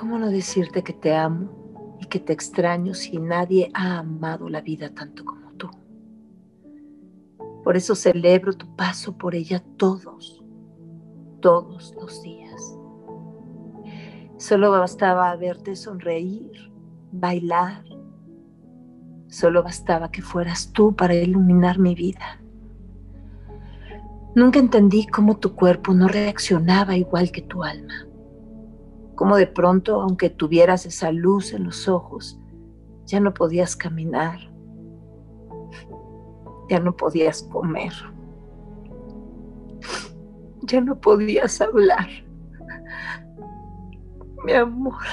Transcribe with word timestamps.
¿cómo 0.00 0.18
no 0.18 0.30
decirte 0.30 0.82
que 0.82 0.94
te 0.94 1.14
amo 1.14 1.98
y 2.00 2.06
que 2.06 2.18
te 2.18 2.32
extraño 2.32 2.94
si 2.94 3.18
nadie 3.18 3.70
ha 3.74 3.98
amado 3.98 4.48
la 4.48 4.62
vida 4.62 4.88
tanto 4.88 5.26
como 5.26 5.52
tú? 5.58 5.68
Por 7.62 7.76
eso 7.76 7.94
celebro 7.94 8.54
tu 8.54 8.74
paso 8.76 9.18
por 9.18 9.34
ella 9.34 9.62
todos, 9.76 10.42
todos 11.40 11.94
los 12.00 12.22
días. 12.22 12.78
Solo 14.38 14.70
bastaba 14.70 15.36
verte 15.36 15.76
sonreír, 15.76 16.72
bailar. 17.12 17.84
Solo 19.28 19.62
bastaba 19.62 20.10
que 20.10 20.22
fueras 20.22 20.72
tú 20.72 20.96
para 20.96 21.14
iluminar 21.14 21.78
mi 21.78 21.94
vida. 21.94 22.40
Nunca 24.34 24.60
entendí 24.60 25.06
cómo 25.06 25.36
tu 25.36 25.54
cuerpo 25.54 25.92
no 25.92 26.08
reaccionaba 26.08 26.96
igual 26.96 27.30
que 27.30 27.42
tu 27.42 27.62
alma. 27.62 28.09
Cómo 29.20 29.36
de 29.36 29.46
pronto, 29.46 30.00
aunque 30.00 30.30
tuvieras 30.30 30.86
esa 30.86 31.12
luz 31.12 31.52
en 31.52 31.64
los 31.64 31.88
ojos, 31.88 32.40
ya 33.04 33.20
no 33.20 33.34
podías 33.34 33.76
caminar, 33.76 34.40
ya 36.70 36.80
no 36.80 36.96
podías 36.96 37.42
comer, 37.42 37.92
ya 40.62 40.80
no 40.80 40.98
podías 40.98 41.60
hablar. 41.60 42.08
Mi 44.46 44.54
amor, 44.54 45.04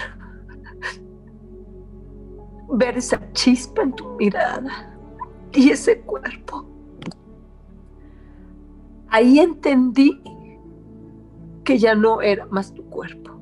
ver 2.76 2.98
esa 2.98 3.20
chispa 3.34 3.81
en 3.81 3.91
tu 3.91 4.09
mirada 4.15 4.98
y 5.51 5.71
ese 5.71 5.99
cuerpo 6.03 6.65
Ahí 9.09 9.39
entendí 9.39 10.23
que 11.65 11.77
ya 11.77 11.93
no 11.93 12.21
era 12.21 12.45
más 12.45 12.73
tu 12.73 12.85
cuerpo. 12.85 13.37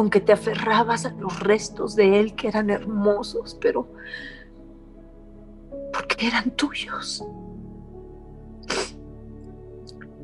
Aunque 0.00 0.22
te 0.22 0.32
aferrabas 0.32 1.04
a 1.04 1.10
los 1.10 1.40
restos 1.40 1.94
de 1.94 2.20
él 2.20 2.34
que 2.34 2.48
eran 2.48 2.70
hermosos, 2.70 3.54
pero 3.60 3.86
porque 5.92 6.26
eran 6.26 6.52
tuyos. 6.52 7.22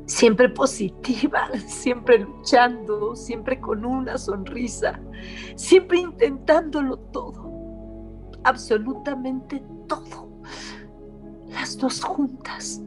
Siempre 0.07 0.49
positiva, 0.49 1.51
siempre 1.67 2.17
luchando, 2.17 3.15
siempre 3.15 3.61
con 3.61 3.85
una 3.85 4.17
sonrisa, 4.17 4.99
siempre 5.55 5.99
intentándolo 5.99 6.97
todo, 6.97 8.31
absolutamente 8.45 9.61
todo, 9.87 10.27
las 11.49 11.77
dos 11.77 12.03
juntas. 12.03 12.81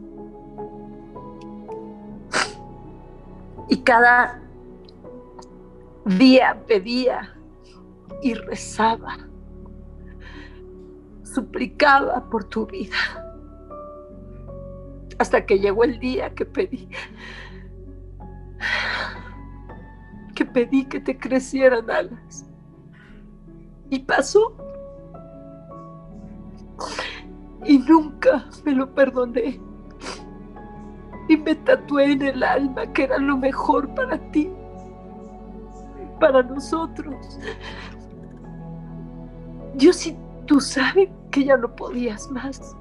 Y 3.69 3.77
cada 3.77 4.43
día 6.05 6.63
pedía 6.67 7.35
y 8.23 8.35
rezaba, 8.35 9.19
suplicaba 11.23 12.29
por 12.31 12.45
tu 12.45 12.67
vida. 12.67 12.97
Hasta 15.19 15.45
que 15.45 15.59
llegó 15.59 15.85
el 15.85 15.99
día 15.99 16.35
que 16.35 16.47
pedí, 16.47 16.89
que 20.35 20.45
pedí 20.45 20.85
que 20.87 21.01
te 21.01 21.19
crecieran 21.19 21.91
alas. 21.91 22.47
Y 23.91 23.99
pasó. 24.01 24.57
Y 27.67 27.79
nunca 27.79 28.47
me 28.65 28.73
lo 28.73 28.95
perdoné 28.95 29.61
y 31.31 31.37
me 31.37 31.55
tatué 31.55 32.11
en 32.13 32.23
el 32.23 32.43
alma 32.43 32.93
que 32.93 33.05
era 33.05 33.17
lo 33.19 33.37
mejor 33.37 33.95
para 33.95 34.19
ti, 34.33 34.51
para 36.21 36.43
nosotros. 36.43 37.39
Dios 39.75 40.07
y 40.07 40.17
tú 40.47 40.61
sabes 40.61 41.09
que 41.31 41.45
ya 41.45 41.57
no 41.57 41.75
podías 41.75 42.31
más. 42.31 42.77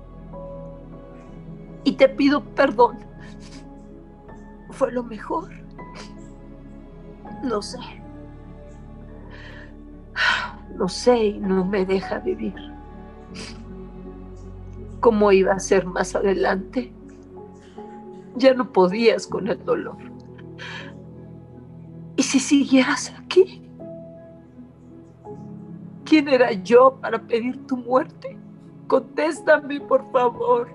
Y 1.84 1.94
te 1.94 2.10
pido 2.10 2.44
perdón. 2.44 3.00
Fue 4.72 4.92
lo 4.92 5.04
mejor. 5.04 5.50
No 7.44 7.62
sé. 7.62 7.80
No 10.76 10.88
sé 10.88 11.18
y 11.18 11.40
no 11.40 11.66
me 11.66 11.86
deja 11.86 12.20
vivir. 12.20 12.56
¿Cómo 15.00 15.32
iba 15.32 15.54
a 15.54 15.60
ser 15.60 15.86
más 15.86 16.16
adelante? 16.16 16.94
ya 18.40 18.54
no 18.54 18.72
podías 18.72 19.28
con 19.28 19.48
el 19.48 19.64
dolor. 19.64 19.98
¿Y 22.30 22.32
si 22.34 22.40
siguieras 22.40 23.12
aquí? 23.18 23.60
¿Quién 26.06 26.28
era 26.28 26.52
yo 26.52 26.96
para 27.02 27.20
pedir 27.20 27.66
tu 27.66 27.76
muerte? 27.76 28.38
Contéstame, 28.86 29.82
por 29.82 30.12
favor. 30.12 30.68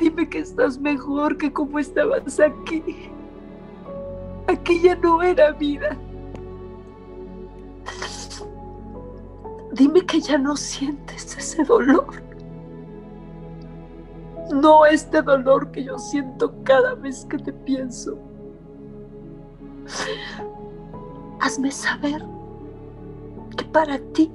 Dime 0.00 0.26
que 0.26 0.38
estás 0.38 0.78
mejor 0.78 1.36
que 1.36 1.52
como 1.52 1.78
estabas 1.78 2.40
aquí. 2.40 2.82
Aquí 4.46 4.80
ya 4.80 4.96
no 4.96 5.22
era 5.22 5.52
vida. 5.52 5.94
Dime 9.74 10.00
que 10.06 10.18
ya 10.18 10.38
no 10.38 10.56
sientes 10.56 11.36
ese 11.36 11.62
dolor 11.62 12.06
no 14.50 14.86
este 14.86 15.20
dolor 15.22 15.70
que 15.70 15.84
yo 15.84 15.98
siento 15.98 16.54
cada 16.64 16.94
vez 16.94 17.26
que 17.26 17.38
te 17.38 17.52
pienso. 17.52 18.18
Hazme 21.40 21.70
saber 21.70 22.24
que 23.56 23.64
para 23.64 23.98
ti 24.12 24.30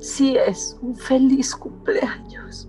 sí 0.00 0.36
es 0.36 0.76
un 0.82 0.94
feliz 0.94 1.54
cumpleaños. 1.54 2.68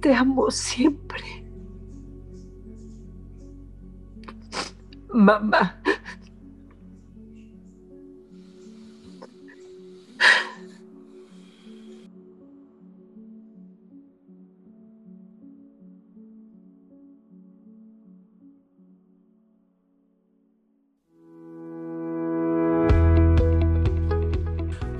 Te 0.00 0.14
amo 0.14 0.50
siempre. 0.50 1.46
Mamá. 5.12 5.80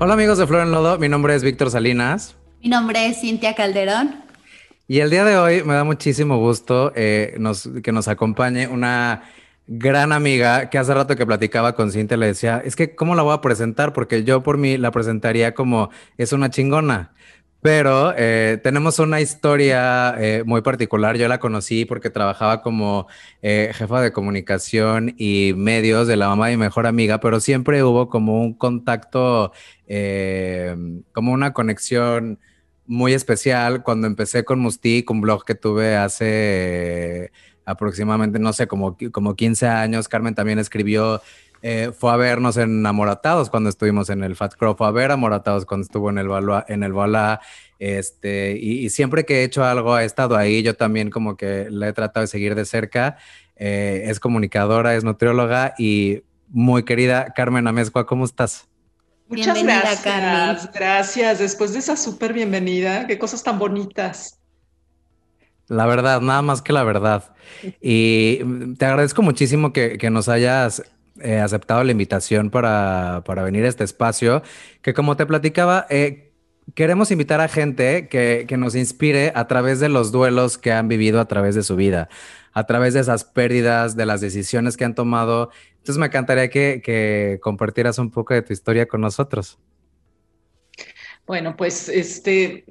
Hola 0.07 0.13
amigos 0.13 0.37
de 0.37 0.47
Flor 0.47 0.61
en 0.61 0.71
Lodo, 0.71 0.97
mi 0.99 1.09
nombre 1.09 1.35
es 1.35 1.43
Víctor 1.43 1.69
Salinas. 1.69 2.37
Mi 2.63 2.69
nombre 2.69 3.07
es 3.07 3.19
Cintia 3.19 3.55
Calderón. 3.55 4.23
Y 4.87 4.99
el 4.99 5.09
día 5.09 5.25
de 5.25 5.35
hoy 5.37 5.63
me 5.65 5.73
da 5.73 5.83
muchísimo 5.83 6.37
gusto 6.37 6.93
eh, 6.95 7.37
que 7.83 7.91
nos 7.91 8.07
acompañe 8.07 8.69
una 8.69 9.23
gran 9.67 10.13
amiga 10.13 10.69
que 10.69 10.77
hace 10.77 10.93
rato 10.93 11.17
que 11.17 11.25
platicaba 11.25 11.75
con 11.75 11.91
Cintia 11.91 12.15
le 12.15 12.27
decía, 12.27 12.61
es 12.63 12.77
que 12.77 12.95
¿cómo 12.95 13.15
la 13.15 13.21
voy 13.21 13.33
a 13.33 13.41
presentar? 13.41 13.91
Porque 13.91 14.23
yo 14.23 14.43
por 14.43 14.57
mí 14.57 14.77
la 14.77 14.91
presentaría 14.91 15.53
como 15.53 15.89
es 16.17 16.31
una 16.31 16.49
chingona. 16.49 17.11
Pero 17.67 18.13
eh, 18.15 18.61
tenemos 18.63 18.97
una 18.97 19.19
historia 19.19 20.15
eh, 20.17 20.43
muy 20.45 20.61
particular. 20.61 21.17
Yo 21.17 21.27
la 21.27 21.37
conocí 21.37 21.83
porque 21.83 22.09
trabajaba 22.09 22.61
como 22.61 23.07
eh, 23.41 23.71
jefa 23.73 23.99
de 23.99 24.13
comunicación 24.13 25.13
y 25.17 25.51
medios 25.53 26.07
de 26.07 26.15
la 26.15 26.29
mamá 26.29 26.47
de 26.47 26.55
mi 26.55 26.63
mejor 26.63 26.87
amiga, 26.87 27.19
pero 27.19 27.41
siempre 27.41 27.83
hubo 27.83 28.07
como 28.07 28.41
un 28.41 28.53
contacto, 28.53 29.51
como 31.11 31.33
una 31.33 31.51
conexión 31.51 32.39
muy 32.85 33.11
especial 33.11 33.83
cuando 33.83 34.07
empecé 34.07 34.45
con 34.45 34.59
Mustik, 34.59 35.11
un 35.11 35.19
blog 35.19 35.43
que 35.43 35.55
tuve 35.55 35.97
hace 35.97 37.33
aproximadamente, 37.67 38.39
no 38.39 38.53
sé, 38.53 38.67
como, 38.67 38.97
como 39.11 39.35
15 39.35 39.67
años. 39.67 40.07
Carmen 40.07 40.33
también 40.33 40.57
escribió 40.57 41.21
fue 41.97 42.11
a 42.11 42.15
vernos 42.15 42.55
en 42.55 42.85
Amoratados 42.85 43.49
cuando 43.49 43.69
estuvimos 43.69 44.09
en 44.09 44.23
el 44.23 44.35
Fat 44.35 44.53
Crow, 44.55 44.75
fue 44.77 44.87
a 44.87 44.91
ver 44.91 45.11
Amoratados 45.11 45.65
cuando 45.65 45.83
estuvo 45.83 46.09
en 46.09 46.19
el 46.19 46.27
Balá, 46.27 46.63
en 46.69 46.83
el 46.83 46.93
este, 47.79 48.57
y, 48.57 48.89
siempre 48.89 49.25
que 49.25 49.41
he 49.41 49.43
hecho 49.43 49.63
algo 49.63 49.93
ha 49.93 50.03
estado 50.03 50.35
ahí, 50.35 50.63
yo 50.63 50.75
también 50.75 51.09
como 51.09 51.37
que 51.37 51.67
la 51.69 51.87
he 51.87 51.93
tratado 51.93 52.21
de 52.21 52.27
seguir 52.27 52.55
de 52.55 52.65
cerca, 52.65 53.17
eh, 53.55 54.03
es 54.05 54.19
comunicadora, 54.19 54.95
es 54.95 55.03
nutrióloga 55.03 55.75
y 55.77 56.23
muy 56.49 56.83
querida 56.83 57.33
Carmen 57.35 57.67
Amezcua, 57.67 58.05
¿cómo 58.05 58.25
estás? 58.25 58.67
Muchas 59.27 59.61
gracias, 59.61 60.71
gracias, 60.73 61.39
después 61.39 61.73
de 61.73 61.79
esa 61.79 61.97
súper 61.97 62.33
bienvenida, 62.33 63.05
qué 63.07 63.19
cosas 63.19 63.43
tan 63.43 63.59
bonitas. 63.59 64.39
La 65.67 65.85
verdad, 65.85 66.21
nada 66.21 66.41
más 66.41 66.61
que 66.61 66.73
la 66.73 66.83
verdad. 66.83 67.35
Y 67.81 68.39
te 68.75 68.85
agradezco 68.85 69.21
muchísimo 69.21 69.73
que, 69.73 69.97
que 69.97 70.09
nos 70.09 70.29
hayas 70.29 70.83
eh, 71.19 71.39
aceptado 71.39 71.83
la 71.83 71.91
invitación 71.91 72.49
para, 72.51 73.23
para, 73.25 73.43
venir 73.43 73.65
a 73.65 73.67
este 73.67 73.83
espacio, 73.83 74.43
que 74.81 74.93
como 74.93 75.17
te 75.17 75.25
platicaba, 75.25 75.87
eh, 75.89 76.31
queremos 76.75 77.09
invitar 77.09 77.41
a 77.41 77.47
gente 77.47 78.07
que, 78.07 78.45
nos 78.57 78.75
inspire 78.75 79.31
a 79.35 79.47
través 79.47 79.79
de 79.79 79.89
los 79.89 80.11
duelos 80.11 80.59
que 80.59 80.71
han 80.71 80.87
vivido 80.87 81.19
a 81.19 81.27
través 81.27 81.55
de 81.55 81.63
su 81.63 81.75
vida, 81.75 82.07
a 82.53 82.65
través 82.65 82.93
de 82.93 82.99
esas 82.99 83.23
pérdidas, 83.23 83.95
de 83.95 84.05
las 84.05 84.21
decisiones 84.21 84.77
que 84.77 84.85
han 84.85 84.93
tomado. 84.93 85.49
Entonces 85.77 85.97
me 85.97 86.05
encantaría 86.05 86.49
que, 86.49 86.81
que 86.83 87.39
compartieras 87.41 87.97
un 87.97 88.11
poco 88.11 88.33
de 88.35 88.43
tu 88.43 88.53
historia 88.53 88.87
con 88.87 89.01
nosotros. 89.01 89.57
Bueno, 91.25 91.57
pues 91.57 91.89
este, 91.89 92.63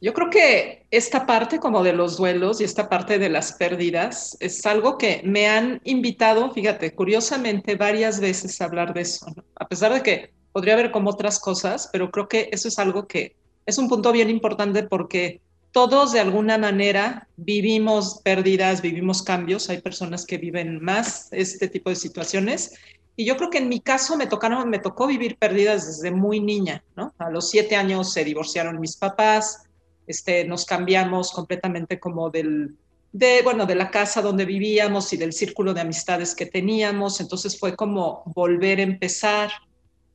yo 0.00 0.12
creo 0.12 0.30
que 0.30 0.86
esta 0.90 1.26
parte 1.26 1.58
como 1.58 1.82
de 1.82 1.92
los 1.92 2.16
duelos 2.16 2.60
y 2.60 2.64
esta 2.64 2.88
parte 2.88 3.18
de 3.18 3.28
las 3.28 3.52
pérdidas 3.52 4.36
es 4.40 4.64
algo 4.66 4.98
que 4.98 5.22
me 5.24 5.48
han 5.48 5.80
invitado, 5.84 6.50
fíjate, 6.52 6.94
curiosamente 6.94 7.76
varias 7.76 8.20
veces 8.20 8.60
a 8.60 8.66
hablar 8.66 8.92
de 8.92 9.02
eso, 9.02 9.26
a 9.54 9.66
pesar 9.68 9.94
de 9.94 10.02
que 10.02 10.34
podría 10.52 10.74
haber 10.74 10.90
como 10.90 11.10
otras 11.10 11.38
cosas, 11.38 11.88
pero 11.92 12.10
creo 12.10 12.28
que 12.28 12.48
eso 12.52 12.68
es 12.68 12.78
algo 12.78 13.06
que 13.06 13.36
es 13.64 13.78
un 13.78 13.88
punto 13.88 14.12
bien 14.12 14.30
importante 14.30 14.82
porque 14.84 15.40
todos 15.72 16.12
de 16.12 16.20
alguna 16.20 16.56
manera 16.56 17.28
vivimos 17.36 18.22
pérdidas, 18.22 18.80
vivimos 18.80 19.22
cambios, 19.22 19.68
hay 19.68 19.82
personas 19.82 20.24
que 20.24 20.38
viven 20.38 20.82
más 20.82 21.28
este 21.32 21.68
tipo 21.68 21.90
de 21.90 21.96
situaciones. 21.96 22.74
Y 23.14 23.26
yo 23.26 23.36
creo 23.36 23.50
que 23.50 23.58
en 23.58 23.68
mi 23.68 23.80
caso 23.80 24.16
me 24.16 24.26
tocaron, 24.26 24.70
me 24.70 24.78
tocó 24.78 25.06
vivir 25.06 25.36
pérdidas 25.36 25.86
desde 25.86 26.10
muy 26.10 26.40
niña, 26.40 26.82
¿no? 26.96 27.14
A 27.18 27.28
los 27.28 27.50
siete 27.50 27.76
años 27.76 28.12
se 28.12 28.24
divorciaron 28.24 28.80
mis 28.80 28.96
papás, 28.96 29.65
este, 30.06 30.44
nos 30.44 30.64
cambiamos 30.64 31.32
completamente 31.32 31.98
como 31.98 32.30
del, 32.30 32.76
de, 33.12 33.40
bueno, 33.42 33.66
de 33.66 33.74
la 33.74 33.90
casa 33.90 34.22
donde 34.22 34.44
vivíamos 34.44 35.12
y 35.12 35.16
del 35.16 35.32
círculo 35.32 35.72
de 35.72 35.80
amistades 35.80 36.34
que 36.34 36.46
teníamos, 36.46 37.20
entonces 37.20 37.58
fue 37.58 37.74
como 37.74 38.22
volver 38.26 38.78
a 38.78 38.82
empezar, 38.82 39.50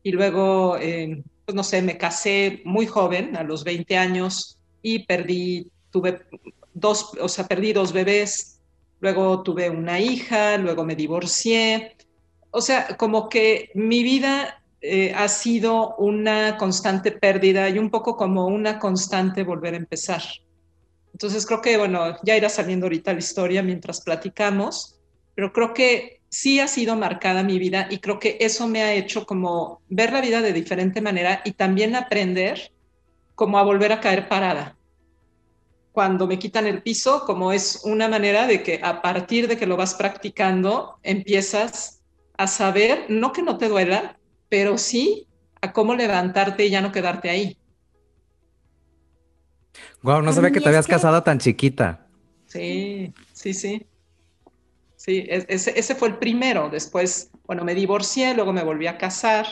y 0.04 0.12
luego, 0.12 0.78
eh, 0.78 1.24
pues 1.46 1.56
no 1.56 1.64
sé, 1.64 1.82
me 1.82 1.98
casé 1.98 2.62
muy 2.66 2.86
joven, 2.86 3.36
a 3.36 3.44
los 3.44 3.64
20 3.64 3.98
años, 3.98 4.58
y 4.82 5.00
perdí, 5.06 5.72
tuve 5.92 6.22
dos, 6.74 7.12
o 7.20 7.28
sea, 7.28 7.48
perdí 7.48 7.74
dos 7.74 7.94
bebés, 7.94 8.60
luego 9.00 9.44
tuve 9.44 9.70
una 9.70 10.00
hija, 10.00 10.58
luego 10.58 10.86
me 10.86 10.96
divorcié. 10.96 11.96
O 12.52 12.62
sea, 12.62 12.96
como 12.98 13.30
que 13.30 13.72
mi 13.74 14.04
vida 14.04 14.61
eh, 14.82 15.14
ha 15.16 15.28
sido 15.28 15.96
una 15.98 16.58
constante 16.58 17.12
pérdida 17.12 17.70
y 17.70 17.78
un 17.78 17.92
poco 17.92 18.18
como 18.18 18.48
una 18.48 18.80
constante 18.80 19.44
volver 19.44 19.76
a 19.76 19.78
empezar. 19.78 20.24
Entonces 21.14 21.46
creo 21.46 21.62
que, 21.62 21.78
bueno, 21.78 22.18
ya 22.24 22.36
irá 22.36 22.50
saliendo 22.50 22.88
ahorita 22.88 23.14
la 23.14 23.20
historia 23.20 23.62
mientras 23.62 24.02
platicamos, 24.02 25.00
pero 25.36 25.54
creo 25.54 25.74
que 25.74 26.22
sí 26.30 26.60
ha 26.60 26.68
sido 26.68 26.96
marcada 26.96 27.44
mi 27.44 27.60
vida 27.60 27.88
y 27.92 28.00
creo 28.00 28.18
que 28.18 28.38
eso 28.40 28.68
me 28.68 28.82
ha 28.82 28.94
hecho 28.94 29.26
como 29.26 29.82
ver 29.90 30.14
la 30.14 30.22
vida 30.22 30.42
de 30.42 30.54
diferente 30.54 31.02
manera 31.02 31.42
y 31.46 31.52
también 31.52 31.96
aprender 31.96 32.72
como 33.36 33.60
a 33.60 33.64
volver 33.64 33.92
a 33.92 34.00
caer 34.00 34.28
parada. 34.28 34.78
Cuando 35.92 36.26
me 36.26 36.40
quitan 36.40 36.66
el 36.66 36.82
piso, 36.82 37.26
como 37.26 37.52
es 37.52 37.82
una 37.84 38.08
manera 38.08 38.48
de 38.48 38.64
que 38.64 38.80
a 38.82 39.02
partir 39.02 39.48
de 39.48 39.58
que 39.58 39.66
lo 39.66 39.78
vas 39.78 39.94
practicando, 39.94 40.98
empiezas 41.04 42.02
a 42.38 42.48
saber, 42.48 43.06
no 43.10 43.34
que 43.34 43.42
no 43.42 43.58
te 43.58 43.68
duela, 43.68 44.18
pero 44.52 44.78
sí 44.78 45.28
a 45.62 45.72
cómo 45.72 45.96
levantarte 45.96 46.66
y 46.66 46.70
ya 46.70 46.82
no 46.82 46.92
quedarte 46.92 47.30
ahí. 47.30 47.58
Wow, 50.02 50.22
no 50.22 50.34
sabía 50.34 50.52
que 50.52 50.60
te 50.60 50.68
habías 50.68 50.88
casado 50.88 51.24
tan 51.24 51.40
chiquita. 51.40 52.06
Sí, 52.48 53.14
sí, 53.32 53.54
sí. 53.54 53.88
Sí, 54.98 55.26
ese, 55.30 55.96
fue 55.96 56.10
el 56.10 56.18
primero. 56.18 56.70
Después, 56.70 57.32
bueno, 57.46 57.64
me 57.64 57.74
divorcié, 57.74 58.34
luego 58.34 58.52
me 58.52 58.64
volví 58.64 58.88
a 58.88 58.98
casar, 58.98 59.46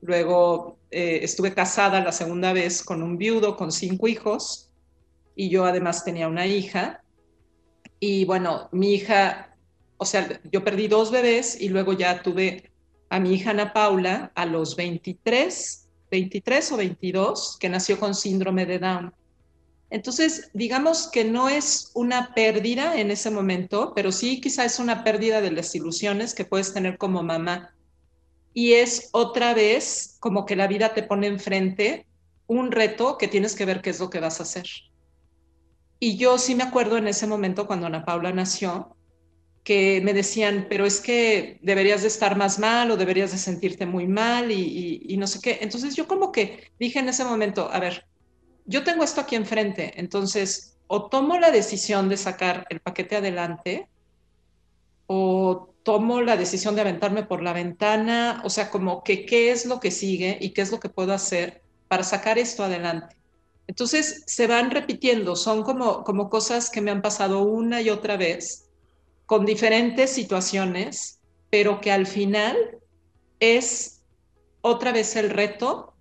luego 0.00 0.78
eh, 0.92 1.18
estuve 1.22 1.52
casada 1.52 2.00
la 2.00 2.12
segunda 2.12 2.52
vez 2.52 2.84
con 2.84 3.02
un 3.02 3.18
viudo 3.18 3.56
con 3.56 3.72
cinco 3.72 4.06
hijos 4.06 4.70
y 5.34 5.50
yo 5.50 5.64
además 5.64 6.04
tenía 6.04 6.28
una 6.28 6.46
hija. 6.46 7.02
Y 7.98 8.24
bueno, 8.24 8.68
mi 8.70 8.94
hija, 8.94 9.56
o 9.96 10.04
sea, 10.04 10.40
yo 10.52 10.62
perdí 10.62 10.86
dos 10.86 11.10
bebés 11.10 11.60
y 11.60 11.70
luego 11.70 11.92
ya 11.92 12.22
tuve 12.22 12.70
a 13.08 13.20
mi 13.20 13.34
hija 13.34 13.50
Ana 13.50 13.72
Paula 13.72 14.32
a 14.34 14.46
los 14.46 14.76
23, 14.76 15.88
23 16.10 16.72
o 16.72 16.76
22, 16.76 17.56
que 17.58 17.68
nació 17.68 17.98
con 17.98 18.14
síndrome 18.14 18.66
de 18.66 18.78
Down. 18.78 19.14
Entonces, 19.90 20.50
digamos 20.54 21.08
que 21.08 21.24
no 21.24 21.48
es 21.48 21.90
una 21.94 22.34
pérdida 22.34 22.98
en 22.98 23.10
ese 23.10 23.30
momento, 23.30 23.92
pero 23.94 24.10
sí 24.10 24.40
quizá 24.40 24.64
es 24.64 24.78
una 24.78 25.04
pérdida 25.04 25.40
de 25.40 25.52
las 25.52 25.74
ilusiones 25.74 26.34
que 26.34 26.44
puedes 26.44 26.74
tener 26.74 26.98
como 26.98 27.22
mamá. 27.22 27.74
Y 28.52 28.72
es 28.72 29.10
otra 29.12 29.54
vez 29.54 30.16
como 30.20 30.46
que 30.46 30.56
la 30.56 30.66
vida 30.66 30.94
te 30.94 31.02
pone 31.02 31.26
enfrente 31.26 32.06
un 32.46 32.72
reto 32.72 33.18
que 33.18 33.28
tienes 33.28 33.54
que 33.54 33.64
ver 33.64 33.82
qué 33.82 33.90
es 33.90 34.00
lo 34.00 34.10
que 34.10 34.20
vas 34.20 34.40
a 34.40 34.42
hacer. 34.44 34.66
Y 36.00 36.16
yo 36.16 36.38
sí 36.38 36.54
me 36.54 36.64
acuerdo 36.64 36.96
en 36.96 37.08
ese 37.08 37.26
momento 37.26 37.66
cuando 37.66 37.86
Ana 37.86 38.04
Paula 38.04 38.32
nació, 38.32 38.96
que 39.64 40.02
me 40.04 40.12
decían, 40.12 40.66
pero 40.68 40.84
es 40.84 41.00
que 41.00 41.58
deberías 41.62 42.02
de 42.02 42.08
estar 42.08 42.36
más 42.36 42.58
mal 42.58 42.90
o 42.90 42.98
deberías 42.98 43.32
de 43.32 43.38
sentirte 43.38 43.86
muy 43.86 44.06
mal 44.06 44.52
y, 44.52 45.16
no 45.18 45.26
sé 45.26 45.40
qué. 45.40 45.58
Entonces 45.62 45.96
yo 45.96 46.06
como 46.06 46.30
que 46.30 46.70
dije 46.78 46.98
en 46.98 47.08
ese 47.08 47.24
momento, 47.24 47.70
a 47.72 47.80
ver, 47.80 48.06
yo 48.66 48.84
tengo 48.84 49.02
esto 49.02 49.22
aquí 49.22 49.36
enfrente, 49.36 49.92
entonces 49.96 50.76
o 50.86 51.08
tomo 51.08 51.38
la 51.38 51.50
decisión 51.50 52.10
de 52.10 52.18
sacar 52.18 52.66
el 52.68 52.80
paquete 52.80 53.16
adelante 53.16 53.88
o 55.06 55.74
tomo 55.82 56.20
la 56.20 56.36
decisión 56.36 56.74
de 56.74 56.82
aventarme 56.82 57.22
por 57.22 57.42
la 57.42 57.54
ventana, 57.54 58.42
o 58.44 58.50
sea, 58.50 58.70
como 58.70 59.02
que 59.02 59.24
qué 59.24 59.50
es 59.50 59.64
lo 59.64 59.80
que 59.80 59.90
sigue 59.90 60.36
y 60.40 60.50
qué 60.50 60.60
es 60.60 60.72
lo 60.72 60.80
que 60.80 60.90
puedo 60.90 61.14
hacer 61.14 61.62
para 61.88 62.02
sacar 62.04 62.38
esto 62.38 62.64
adelante. 62.64 63.16
Entonces 63.66 64.24
se 64.26 64.46
van 64.46 64.70
repitiendo, 64.70 65.36
son 65.36 65.62
como, 65.62 66.04
como 66.04 66.28
cosas 66.28 66.68
que 66.68 66.82
me 66.82 66.90
han 66.90 67.00
pasado 67.00 67.42
una 67.42 67.80
y 67.80 67.88
otra 67.88 68.18
vez 68.18 68.63
con 69.26 69.46
diferentes 69.46 70.10
situaciones, 70.10 71.20
pero 71.50 71.80
que 71.80 71.92
al 71.92 72.06
final 72.06 72.56
es 73.40 74.02
otra 74.60 74.92
vez 74.92 75.16
el 75.16 75.30
reto 75.30 75.94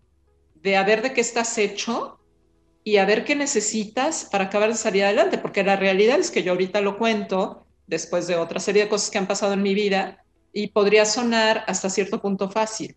de 0.55 0.77
a 0.77 0.83
ver 0.83 1.01
de 1.01 1.13
qué 1.13 1.21
estás 1.21 1.57
hecho 1.57 2.19
y 2.83 2.97
a 2.97 3.05
ver 3.05 3.23
qué 3.23 3.35
necesitas 3.35 4.25
para 4.25 4.45
acabar 4.45 4.69
de 4.69 4.75
salir 4.75 5.03
adelante, 5.03 5.37
porque 5.37 5.63
la 5.63 5.75
realidad 5.75 6.19
es 6.19 6.31
que 6.31 6.43
yo 6.43 6.51
ahorita 6.51 6.81
lo 6.81 6.97
cuento 6.97 7.65
después 7.87 8.27
de 8.27 8.35
otra 8.35 8.59
serie 8.59 8.83
de 8.83 8.89
cosas 8.89 9.09
que 9.09 9.17
han 9.17 9.27
pasado 9.27 9.53
en 9.53 9.61
mi 9.61 9.73
vida 9.73 10.23
y 10.51 10.67
podría 10.67 11.05
sonar 11.05 11.63
hasta 11.67 11.89
cierto 11.89 12.21
punto 12.21 12.49
fácil, 12.49 12.95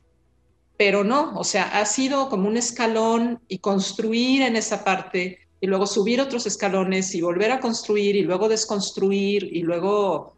pero 0.77 1.05
no, 1.05 1.39
o 1.39 1.45
sea, 1.45 1.81
ha 1.81 1.87
sido 1.87 2.29
como 2.29 2.49
un 2.49 2.57
escalón 2.57 3.41
y 3.49 3.59
construir 3.59 4.43
en 4.43 4.57
esa 4.57 4.85
parte 4.85 5.46
y 5.67 5.69
luego 5.69 5.85
subir 5.85 6.21
otros 6.21 6.47
escalones 6.47 7.13
y 7.17 7.21
volver 7.21 7.51
a 7.51 7.59
construir 7.59 8.15
y 8.15 8.23
luego 8.23 8.49
desconstruir 8.49 9.43
y 9.53 9.63
luego, 9.63 10.37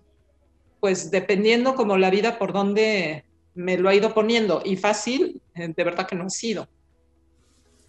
pues 0.80 1.10
dependiendo 1.10 1.74
como 1.74 1.98
la 1.98 2.08
vida 2.08 2.38
por 2.38 2.54
donde 2.54 3.26
me 3.54 3.76
lo 3.76 3.90
ha 3.90 3.94
ido 3.94 4.14
poniendo 4.14 4.62
y 4.64 4.76
fácil, 4.76 5.42
eh, 5.54 5.68
de 5.76 5.84
verdad 5.84 6.06
que 6.06 6.16
no 6.16 6.24
ha 6.24 6.30
sido. 6.30 6.66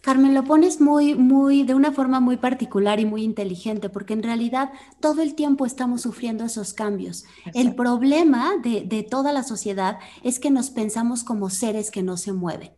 Carmen, 0.01 0.33
lo 0.33 0.43
pones 0.43 0.81
muy, 0.81 1.15
muy, 1.15 1.63
de 1.63 1.75
una 1.75 1.93
forma 1.93 2.19
muy 2.19 2.35
particular 2.35 2.99
y 2.99 3.05
muy 3.05 3.23
inteligente, 3.23 3.87
porque 3.87 4.11
en 4.11 4.23
realidad 4.23 4.73
todo 4.99 5.21
el 5.21 5.33
tiempo 5.33 5.65
estamos 5.65 6.01
sufriendo 6.01 6.43
esos 6.43 6.73
cambios. 6.73 7.23
El 7.53 7.73
problema 7.73 8.57
de, 8.61 9.07
toda 9.09 9.31
la 9.31 9.43
sociedad 9.43 9.97
es 10.23 10.41
que 10.41 10.51
nos 10.51 10.71
pensamos 10.71 11.23
como 11.23 11.49
seres 11.49 11.89
que 11.89 12.03
no 12.03 12.17
se 12.17 12.33
mueven, 12.33 12.71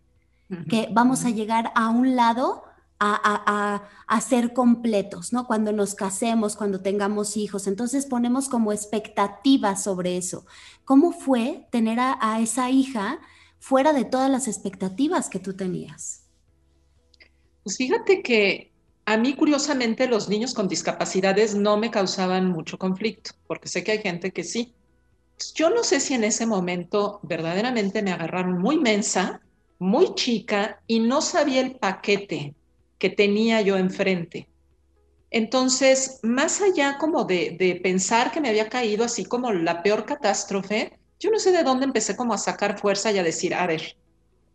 que 0.69 0.87
vamos 0.91 1.25
a 1.25 1.31
llegar 1.31 1.71
a 1.73 1.89
un 1.89 2.15
lado 2.15 2.65
a, 3.03 3.81
a, 4.07 4.21
ser 4.21 4.53
completos, 4.53 5.33
¿no? 5.33 5.47
Cuando 5.47 5.71
nos 5.71 5.95
casemos, 5.95 6.55
cuando 6.55 6.81
tengamos 6.81 7.35
hijos. 7.35 7.65
Entonces 7.65 8.05
ponemos 8.05 8.47
como 8.47 8.71
expectativas 8.71 9.83
sobre 9.83 10.17
eso. 10.17 10.45
¿Cómo 10.85 11.11
fue 11.11 11.67
tener 11.71 11.99
a 11.99 12.39
esa 12.39 12.69
hija 12.69 13.19
fuera 13.59 13.93
de 13.93 14.05
todas 14.05 14.29
las 14.29 14.47
expectativas 14.47 15.29
que 15.29 15.39
tú 15.39 15.53
tenías? 15.55 16.27
Pues 17.63 17.77
fíjate 17.77 18.21
que 18.21 18.71
a 19.05 19.17
mí 19.17 19.35
curiosamente 19.35 20.07
los 20.07 20.29
niños 20.29 20.53
con 20.53 20.67
discapacidades 20.67 21.55
no 21.55 21.77
me 21.77 21.91
causaban 21.91 22.49
mucho 22.49 22.77
conflicto, 22.77 23.31
porque 23.47 23.67
sé 23.67 23.83
que 23.83 23.93
hay 23.93 23.99
gente 23.99 24.31
que 24.31 24.43
sí. 24.43 24.73
Yo 25.55 25.69
no 25.69 25.83
sé 25.83 25.99
si 25.99 26.13
en 26.13 26.23
ese 26.23 26.45
momento 26.45 27.19
verdaderamente 27.23 28.01
me 28.03 28.11
agarraron 28.11 28.59
muy 28.59 28.77
mensa, 28.77 29.41
muy 29.79 30.13
chica 30.13 30.81
y 30.85 30.99
no 30.99 31.21
sabía 31.21 31.61
el 31.61 31.77
paquete 31.77 32.55
que 33.01 33.09
tenía 33.09 33.61
yo 33.61 33.77
enfrente. 33.77 34.47
Entonces, 35.31 36.19
más 36.21 36.61
allá 36.61 36.99
como 36.99 37.23
de, 37.23 37.79
pensar 37.81 38.31
que 38.31 38.39
me 38.39 38.49
había 38.49 38.69
caído 38.69 39.03
así 39.03 39.25
como 39.25 39.51
la 39.51 39.81
peor 39.81 40.05
catástrofe, 40.05 40.99
yo 41.19 41.31
no 41.31 41.39
sé 41.39 41.51
de 41.51 41.63
dónde 41.63 41.85
empecé 41.85 42.15
como 42.15 42.35
a 42.35 42.37
sacar 42.37 42.77
fuerza 42.77 43.11
y 43.11 43.17
a 43.17 43.23
decir, 43.23 43.55
a 43.55 43.65
ver, 43.65 43.97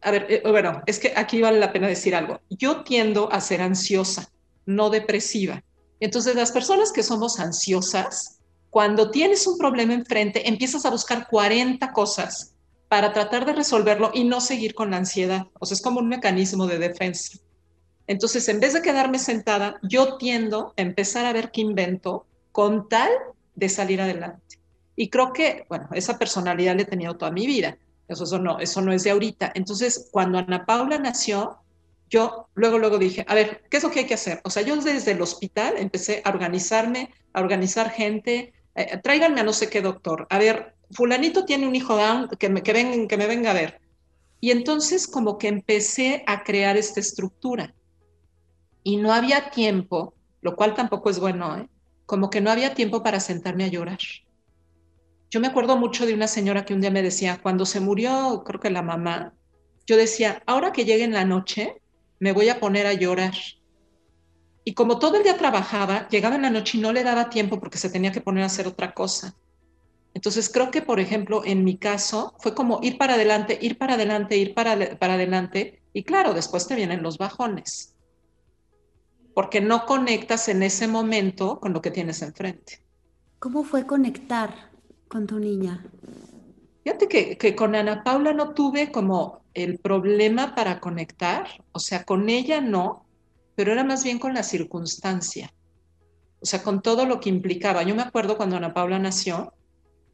a 0.00 0.12
ver, 0.12 0.26
eh, 0.29 0.43
bueno, 0.49 0.81
es 0.87 1.00
que 1.00 1.12
aquí 1.17 1.41
vale 1.41 1.59
la 1.59 1.73
pena 1.73 1.88
decir 1.88 2.15
algo. 2.15 2.41
Yo 2.49 2.85
tiendo 2.85 3.33
a 3.33 3.41
ser 3.41 3.61
ansiosa, 3.61 4.31
no 4.65 4.91
depresiva. 4.91 5.65
Entonces, 5.99 6.37
las 6.37 6.53
personas 6.53 6.93
que 6.93 7.03
somos 7.03 7.41
ansiosas, 7.41 8.38
cuando 8.71 9.11
tienes 9.11 9.45
un 9.49 9.59
problema 9.59 9.93
enfrente, 9.93 10.49
empiezas 10.49 10.87
a 10.87 10.91
buscar 10.91 11.26
40 11.29 11.93
cosas 11.93 12.55
para 12.88 13.12
tratar 13.12 13.45
de 13.45 13.55
resolverlo 13.55 14.12
y 14.15 14.23
no 14.23 14.41
seguir 14.41 14.75
con 14.76 14.93
la 14.93 14.99
ansiedad. 14.99 15.49
O 15.59 15.67
sea, 15.67 15.75
es 15.75 15.83
como 15.83 15.99
un 15.99 16.09
mecanismo 16.09 16.69
de 16.69 16.79
defensa. 16.79 17.38
Entonces, 18.07 18.49
en 18.49 18.61
vez 18.61 18.73
de 18.73 18.83
quedarme 18.83 19.19
sentada, 19.19 19.79
yo 19.83 20.17
tiendo 20.17 20.75
a 20.77 20.83
empezar 20.83 21.27
a 21.27 21.33
ver 21.33 21.51
qué 21.51 21.61
invento 21.61 22.27
con 22.53 22.89
tal 22.89 23.11
de 23.55 23.69
salir 23.69 24.01
adelante. 24.01 24.59
Y 24.95 25.11
creo 25.11 25.33
que, 25.33 25.67
bueno, 25.69 25.89
esa 25.93 26.19
personalidad 26.19 26.77
la 26.77 26.83
he 26.83 26.87
tenido 26.87 27.17
toda 27.17 27.31
mi 27.31 27.47
vida. 27.47 27.77
Eso, 28.09 28.25
eso, 28.25 28.39
no, 28.39 28.61
eso 28.61 28.91
es 28.91 29.05
de 29.05 29.11
ahorita. 29.11 29.53
Entonces, 29.55 30.09
cuando 30.13 30.39
Ana 30.39 30.65
Paula 30.65 30.99
nació, 30.99 31.59
yo 32.09 32.49
luego, 32.55 32.79
luego 32.79 32.99
dije, 32.99 33.25
a 33.29 33.35
ver, 33.35 33.63
¿qué 33.69 33.79
es 33.79 33.83
lo 33.83 33.91
que 33.91 34.01
hay 34.01 34.07
que 34.07 34.15
hacer? 34.15 34.41
O 34.45 34.51
sea, 34.51 34.63
yo 34.63 34.77
desde 34.77 35.11
el 35.11 35.21
hospital 35.21 35.75
empecé 35.77 36.23
a 36.25 36.31
organizarme, 36.31 37.11
a 37.33 37.41
organizar 37.41 37.91
gente, 37.91 38.53
eh, 38.75 38.99
tráiganme 39.03 39.41
a 39.41 39.45
no 39.45 39.53
sé 39.53 39.69
qué 39.69 39.83
doctor, 39.83 40.27
a 40.31 40.39
ver, 40.39 40.75
fulanito 40.93 41.45
tiene 41.45 41.67
un 41.67 41.75
hijo 41.75 41.97
down, 41.97 42.29
que 42.39 42.49
me, 42.49 42.63
que, 42.63 42.73
ven, 42.73 43.09
que 43.09 43.17
me 43.17 43.27
venga 43.27 43.51
a 43.51 43.55
ver. 43.55 43.81
Y 44.41 44.51
entonces 44.51 45.07
como 45.09 45.39
que 45.39 45.49
empecé 45.49 46.23
a 46.27 46.45
crear 46.45 46.77
esta 46.77 47.01
estructura. 47.01 47.75
Y 48.87 48.99
no 48.99 49.12
había 49.12 49.50
tiempo, 49.50 50.14
lo 50.43 50.55
cual 50.55 50.75
tampoco 50.75 51.11
es 51.11 51.19
bueno, 51.19 51.59
¿eh? 51.59 51.69
como 52.07 52.31
que 52.31 52.40
no 52.40 52.52
había 52.52 52.73
tiempo 52.73 53.02
para 53.02 53.19
sentarme 53.19 53.64
a 53.64 53.66
llorar. 53.66 53.99
Yo 55.28 55.40
me 55.40 55.49
acuerdo 55.49 55.76
mucho 55.76 56.07
de 56.07 56.14
una 56.14 56.28
señora 56.28 56.64
que 56.64 56.73
un 56.73 56.81
día 56.81 56.93
me 56.93 57.02
decía, 57.02 57.40
cuando 57.43 57.66
se 57.66 57.81
murió, 57.81 58.45
creo 58.47 58.61
que 58.61 58.71
la 58.71 58.83
mamá, 58.83 59.35
yo 59.88 59.97
decía, 59.97 60.40
ahora 60.47 60.71
que 60.71 60.85
llegue 60.85 61.02
en 61.02 61.14
la 61.14 61.25
noche, 61.25 61.83
me 62.21 62.31
voy 62.31 62.49
a 62.49 62.61
poner 62.61 62.87
a 62.87 62.93
llorar. 62.93 63.35
Y 64.62 64.75
como 64.75 65.00
todo 65.00 65.16
el 65.16 65.25
día 65.25 65.37
trabajaba, 65.37 66.07
llegaba 66.09 66.37
en 66.37 66.43
la 66.43 66.50
noche 66.50 66.78
y 66.78 66.81
no 66.81 66.93
le 66.93 67.02
daba 67.02 67.28
tiempo 67.28 67.59
porque 67.59 67.78
se 67.78 67.90
tenía 67.90 68.12
que 68.12 68.21
poner 68.21 68.45
a 68.45 68.47
hacer 68.47 68.69
otra 68.69 68.95
cosa. 68.95 69.35
Entonces 70.14 70.49
creo 70.49 70.71
que, 70.71 70.81
por 70.81 71.00
ejemplo, 71.00 71.43
en 71.45 71.64
mi 71.64 71.76
caso 71.76 72.37
fue 72.38 72.55
como 72.55 72.78
ir 72.85 72.99
para 72.99 73.14
adelante, 73.14 73.59
ir 73.61 73.78
para 73.78 73.95
adelante, 73.95 74.37
ir 74.37 74.55
para, 74.55 74.97
para 74.97 75.14
adelante. 75.14 75.83
Y 75.93 76.05
claro, 76.05 76.35
después 76.35 76.69
te 76.69 76.76
vienen 76.76 77.02
los 77.02 77.19
bajones. 77.19 77.96
Porque 79.37 79.61
no 79.61 79.85
conectas 79.85 80.49
en 80.49 80.62
ese 80.62 80.88
momento 80.88 81.61
con 81.61 81.75
lo 81.75 81.83
que 81.83 81.90
tienes 81.90 82.23
enfrente. 82.23 82.81
¿Cómo 83.38 83.64
fue 83.64 83.87
conectar 83.87 84.71
con 85.09 85.26
tu 85.26 85.38
niña? 85.38 85.85
Fíjate 86.83 87.07
que, 87.07 87.37
que, 87.37 87.55
con 87.55 87.75
Ana 87.75 88.02
Paula 88.02 88.33
no 88.33 88.55
tuve 88.55 88.90
como 88.90 89.43
el 89.52 89.76
problema 89.76 90.55
para 90.55 90.81
conectar, 90.81 91.47
o 91.73 91.78
sea, 91.78 92.05
con 92.05 92.31
ella 92.31 92.62
no, 92.62 93.05
pero 93.55 93.73
era 93.73 93.85
más 93.85 94.05
bien 94.05 94.19
con 94.19 94.33
la 94.33 94.43
circunstancia, 94.43 95.52
o 96.40 96.47
sea, 96.47 96.62
con 96.62 96.81
todo 96.81 97.05
lo 97.05 97.21
que 97.21 97.28
implicaba. 97.28 97.83
Yo 97.83 97.95
me 97.95 98.05
acuerdo 98.05 98.38
cuando 98.38 98.57
Ana 98.57 98.73
Paula 98.73 98.99
nació, 98.99 99.52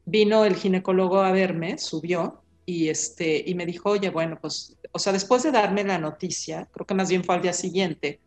vino 0.03 0.43
el 0.43 0.55
ginecólogo 0.55 1.21
a 1.21 1.31
verme, 1.31 1.77
subió 1.77 2.41
y, 2.65 2.89
este, 2.89 3.41
y 3.45 3.55
me 3.55 3.65
dijo, 3.65 3.91
oye, 3.91 4.09
bueno, 4.09 4.37
pues, 4.41 4.75
o 4.91 4.99
sea, 4.99 5.13
después 5.13 5.43
de 5.43 5.51
darme 5.51 5.85
la 5.85 5.97
noticia, 5.97 6.67
creo 6.73 6.85
que 6.85 6.93
más 6.93 7.07
bien 7.07 7.23
fue 7.23 7.35
al 7.35 7.41
día 7.41 7.53
siguiente, 7.53 8.19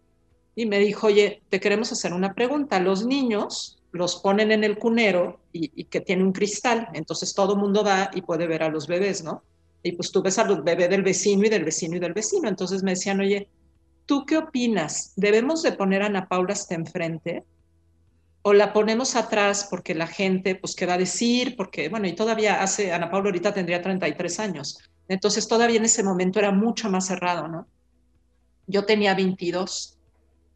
y 0.59 0.65
me 0.65 0.79
dijo, 0.79 1.09
oye, 1.09 1.43
te 1.51 1.61
queremos 1.61 1.93
hacer 1.93 2.15
una 2.15 2.35
pregunta. 2.35 2.81
Los 2.81 3.07
niños 3.07 3.79
los 3.93 4.17
ponen 4.17 4.51
en 4.51 4.65
el 4.65 4.79
cunero 4.79 5.39
y, 5.53 5.85
que 5.85 6.01
tiene 6.01 6.25
un 6.25 6.33
cristal, 6.33 6.89
entonces 6.95 7.35
todo 7.35 7.57
mundo 7.57 7.85
va 7.85 8.11
y 8.15 8.23
puede 8.23 8.47
ver 8.47 8.63
a 8.63 8.71
los 8.71 8.87
bebés, 8.87 9.23
¿no? 9.23 9.45
Y 9.83 9.93
pues 9.93 10.11
tú 10.11 10.23
ves 10.23 10.39
a 10.39 10.45
los 10.45 10.65
bebés 10.65 10.89
del 10.89 11.03
vecino 11.03 11.45
y 11.45 11.51
del 11.51 11.63
vecino 11.63 11.97
y 11.97 12.01
del 12.01 12.15
vecino. 12.15 12.49
Entonces 12.49 12.83
me 12.83 12.93
decían, 12.93 13.21
oye, 13.21 13.49
¿tú 14.07 14.25
qué 14.25 14.39
opinas? 14.39 15.13
¿Debemos 15.15 15.63
de 15.63 15.73
poner 15.73 16.03
a 16.03 16.07
Ana 16.07 16.27
Paula 16.27 16.55
hasta 16.55 16.75
enfrente? 16.75 17.45
¿O 18.41 18.55
la 18.55 18.73
ponemos 18.73 19.15
atrás 19.15 19.69
porque 19.71 19.95
la 19.95 20.07
gente, 20.07 20.55
pues, 20.55 20.75
qué 20.75 20.87
va 20.87 20.95
a 20.95 20.99
decir? 20.99 21.55
Porque, 21.55 21.89
bueno, 21.89 22.09
y 22.09 22.15
todavía 22.15 22.63
hace, 22.63 22.93
Ana 22.93 23.11
Paula 23.11 23.29
ahorita 23.29 23.53
tendría 23.53 23.83
33 23.83 24.41
años. 24.41 24.79
Entonces 25.07 25.47
todavía 25.47 25.77
en 25.77 25.85
ese 25.85 26.03
momento 26.03 26.39
era 26.39 26.51
mucho 26.51 26.91
más 26.91 27.07
cerrado, 27.07 27.47
¿no? 27.47 27.69
Yo 28.67 28.87
tenía 28.87 29.15
22. 29.15 29.96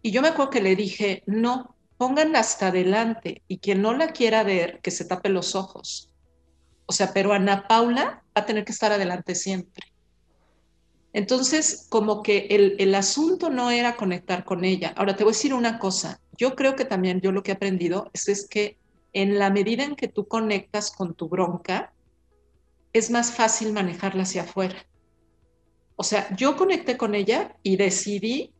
Y 0.03 0.11
yo 0.11 0.23
me 0.23 0.29
acuerdo 0.29 0.51
que 0.51 0.63
le 0.63 0.77
dije, 0.77 1.23
no, 1.27 1.77
pónganla 1.97 2.41
hasta 2.41 2.69
adelante 2.69 3.43
y 3.47 3.59
quien 3.59 3.83
no 3.83 3.93
la 3.93 4.13
quiera 4.13 4.43
ver, 4.43 4.81
que 4.81 4.91
se 4.91 5.05
tape 5.05 5.29
los 5.29 5.55
ojos. 5.55 6.11
O 6.87 6.93
sea, 6.93 7.13
pero 7.13 7.33
Ana 7.33 7.69
Paula 7.69 8.25
va 8.37 8.43
a 8.43 8.47
tener 8.47 8.65
que 8.65 8.73
estar 8.73 8.93
adelante 8.93 9.35
siempre. 9.35 9.87
Entonces, 11.13 11.87
como 11.91 12.23
que 12.23 12.47
el, 12.51 12.77
el, 12.79 12.95
asunto 12.95 13.51
no 13.51 13.71
era 13.71 13.97
conectar 13.97 14.45
con 14.45 14.65
ella. 14.65 14.95
Ahora, 14.97 15.17
te 15.17 15.25
voy 15.25 15.33
a 15.33 15.37
decir 15.37 15.53
una 15.53 15.79
cosa. 15.79 16.21
Yo 16.37 16.55
creo 16.55 16.77
que 16.77 16.85
también 16.85 17.21
yo 17.21 17.33
lo 17.33 17.43
que 17.43 17.51
he 17.51 17.55
aprendido 17.55 18.11
es, 18.13 18.29
es 18.29 18.49
que 18.49 18.79
en 19.13 19.39
la 19.39 19.51
medida 19.51 19.85
en 19.85 19.97
que 19.97 20.09
tú 20.09 20.27
conectas 20.27 20.93
con 20.93 21.15
tu 21.15 21.29
bronca, 21.29 21.93
es 22.93 23.11
más 23.11 23.33
fácil 23.33 23.73
manejarla 23.73 24.23
hacia 24.23 24.43
afuera. 24.43 24.87
O 25.97 26.03
sea, 26.03 26.35
yo 26.37 26.57
conecté 26.57 26.97
con 26.97 27.15
ella 27.15 27.57
y 27.63 27.77
decidí 27.77 28.53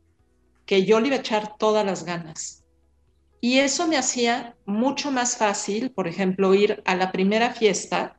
que 0.71 0.85
yo 0.85 1.01
le 1.01 1.07
iba 1.07 1.17
a 1.17 1.19
echar 1.19 1.57
todas 1.57 1.85
las 1.85 2.05
ganas. 2.05 2.63
Y 3.41 3.59
eso 3.59 3.89
me 3.89 3.97
hacía 3.97 4.55
mucho 4.65 5.11
más 5.11 5.35
fácil, 5.35 5.91
por 5.91 6.07
ejemplo, 6.07 6.53
ir 6.53 6.81
a 6.85 6.95
la 6.95 7.11
primera 7.11 7.49
fiesta 7.49 8.17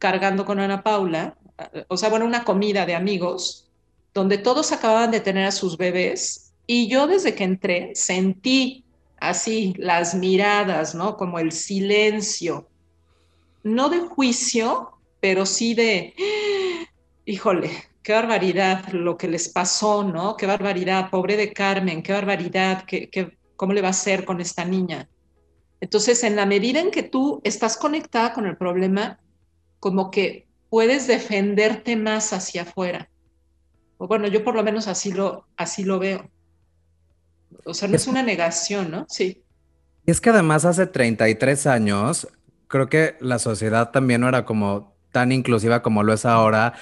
cargando 0.00 0.44
con 0.44 0.58
Ana 0.58 0.82
Paula, 0.82 1.38
o 1.86 1.96
sea, 1.96 2.08
bueno, 2.08 2.26
una 2.26 2.42
comida 2.42 2.86
de 2.86 2.96
amigos, 2.96 3.70
donde 4.12 4.36
todos 4.36 4.72
acababan 4.72 5.12
de 5.12 5.20
tener 5.20 5.46
a 5.46 5.52
sus 5.52 5.76
bebés. 5.76 6.52
Y 6.66 6.88
yo 6.88 7.06
desde 7.06 7.36
que 7.36 7.44
entré 7.44 7.92
sentí 7.94 8.84
así 9.20 9.72
las 9.78 10.16
miradas, 10.16 10.96
¿no? 10.96 11.16
Como 11.16 11.38
el 11.38 11.52
silencio, 11.52 12.68
no 13.62 13.88
de 13.90 14.00
juicio, 14.00 14.90
pero 15.20 15.46
sí 15.46 15.74
de, 15.74 16.16
híjole, 17.26 17.70
qué 18.02 18.12
barbaridad 18.12 18.88
lo 18.92 19.16
que 19.16 19.28
les 19.28 19.48
pasó, 19.48 20.04
¿no? 20.04 20.36
Qué 20.36 20.46
barbaridad, 20.46 21.10
pobre 21.10 21.36
de 21.36 21.52
Carmen, 21.52 22.02
qué 22.02 22.12
barbaridad, 22.12 22.84
qué, 22.84 23.08
qué, 23.10 23.36
¿Cómo 23.56 23.72
le 23.72 23.80
va 23.80 23.88
a 23.88 23.92
hacer 23.92 24.24
con 24.24 24.40
esta 24.40 24.64
niña? 24.64 25.08
Entonces, 25.80 26.24
en 26.24 26.36
la 26.36 26.46
medida 26.46 26.80
en 26.80 26.90
que 26.90 27.02
tú 27.02 27.40
estás 27.44 27.76
conectada 27.76 28.32
con 28.32 28.46
el 28.46 28.56
problema, 28.56 29.20
como 29.78 30.10
que 30.10 30.48
puedes 30.68 31.06
defenderte 31.06 31.96
más 31.96 32.32
hacia 32.32 32.62
afuera. 32.62 33.08
O 33.98 34.08
bueno, 34.08 34.26
yo 34.26 34.42
por 34.42 34.54
lo 34.54 34.64
menos 34.64 34.88
así 34.88 35.12
lo, 35.12 35.46
así 35.56 35.84
lo 35.84 35.98
veo. 35.98 36.28
O 37.64 37.74
sea, 37.74 37.88
no 37.88 37.96
es 37.96 38.06
una 38.06 38.22
negación, 38.22 38.90
¿no? 38.90 39.06
Sí. 39.08 39.44
Y 40.06 40.10
es 40.10 40.20
que 40.20 40.30
además 40.30 40.64
hace 40.64 40.86
33 40.86 41.66
años, 41.66 42.26
creo 42.66 42.88
que 42.88 43.16
la 43.20 43.38
sociedad 43.38 43.90
también 43.90 44.22
no 44.22 44.28
era 44.28 44.44
como 44.44 44.91
tan 45.12 45.30
inclusiva 45.30 45.82
como 45.82 46.02
lo 46.02 46.12
es 46.12 46.24
ahora, 46.24 46.74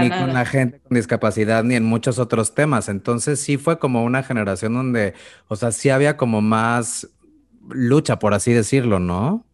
ni 0.00 0.10
con 0.10 0.32
la 0.32 0.44
gente 0.44 0.78
con 0.80 0.94
discapacidad, 0.94 1.64
ni 1.64 1.74
en 1.74 1.84
muchos 1.84 2.18
otros 2.18 2.54
temas. 2.54 2.88
Entonces 2.88 3.40
sí 3.40 3.56
fue 3.56 3.78
como 3.78 4.04
una 4.04 4.22
generación 4.22 4.74
donde, 4.74 5.14
o 5.48 5.56
sea, 5.56 5.72
sí 5.72 5.90
había 5.90 6.16
como 6.16 6.40
más 6.40 7.08
lucha, 7.68 8.18
por 8.18 8.34
así 8.34 8.52
decirlo, 8.52 9.00
¿no? 9.00 9.44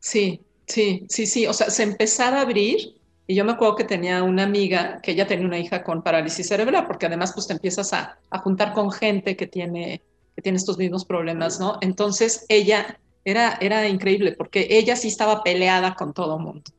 Sí, 0.00 0.40
sí, 0.66 1.06
sí, 1.08 1.26
sí. 1.26 1.46
O 1.46 1.52
sea, 1.52 1.70
se 1.70 1.84
empezaba 1.84 2.38
a 2.38 2.42
abrir. 2.42 3.00
Y 3.28 3.36
yo 3.36 3.44
me 3.44 3.52
acuerdo 3.52 3.76
que 3.76 3.84
tenía 3.84 4.22
una 4.24 4.42
amiga 4.42 5.00
que 5.00 5.12
ella 5.12 5.28
tenía 5.28 5.46
una 5.46 5.58
hija 5.58 5.84
con 5.84 6.02
parálisis 6.02 6.48
cerebral, 6.48 6.86
porque 6.86 7.06
además 7.06 7.32
pues 7.32 7.46
te 7.46 7.52
empiezas 7.52 7.92
a, 7.92 8.18
a 8.30 8.38
juntar 8.38 8.72
con 8.72 8.90
gente 8.90 9.36
que 9.36 9.46
tiene, 9.46 10.02
que 10.34 10.42
tiene 10.42 10.58
estos 10.58 10.76
mismos 10.76 11.04
problemas, 11.04 11.60
¿no? 11.60 11.78
Entonces 11.82 12.44
ella 12.48 12.98
era, 13.24 13.58
era 13.60 13.86
increíble 13.88 14.32
porque 14.32 14.66
ella 14.70 14.96
sí 14.96 15.06
estaba 15.06 15.44
peleada 15.44 15.94
con 15.94 16.12
todo 16.12 16.36
el 16.36 16.42
mundo 16.42 16.72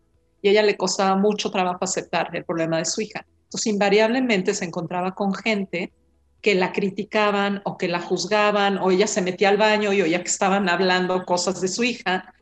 y 0.44 0.50
ella 0.50 0.62
le 0.62 0.78
costaba 0.78 1.16
mucho 1.16 1.50
trabajo 1.50 1.80
aceptar 1.82 2.30
el 2.36 2.44
problema 2.44 2.78
de 2.78 2.86
su 2.86 3.02
hija. 3.02 3.26
Entonces, 3.46 3.68
invariablemente 3.68 4.54
se 4.54 4.66
encontraba 4.66 5.16
con 5.16 5.34
gente 5.34 5.94
que 6.42 6.54
la 6.54 6.74
criticaban 6.74 7.62
o 7.64 7.78
que 7.78 7.88
la 7.88 8.02
juzgaban 8.02 8.78
o 8.78 8.92
ella 8.92 9.08
se 9.08 9.22
metía 9.22 9.48
al 9.48 9.58
baño 9.58 9.94
y 9.94 10.02
oía 10.02 10.22
que 10.22 10.30
estaban 10.30 10.68
hablando 10.68 11.24
cosas 11.24 11.62
de 11.62 11.70
su 11.70 11.86
hija. 11.86 12.34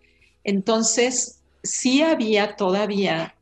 Entonces, 0.43 1.43
sí 1.61 2.01
había 2.01 2.55
todavía 2.55 3.35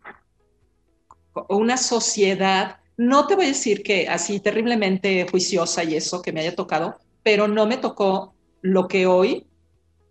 una 1.47 1.77
sociedad, 1.77 2.79
no 2.97 3.27
te 3.27 3.35
voy 3.35 3.45
a 3.45 3.49
decir 3.49 3.81
que 3.81 4.09
así 4.09 4.41
terriblemente 4.41 5.25
juiciosa 5.31 5.85
y 5.85 5.95
eso 5.95 6.21
que 6.21 6.33
me 6.33 6.41
haya 6.41 6.53
tocado, 6.53 6.97
pero 7.23 7.47
no 7.47 7.65
me 7.65 7.77
tocó 7.77 8.33
lo 8.61 8.89
que 8.89 9.07
hoy 9.07 9.47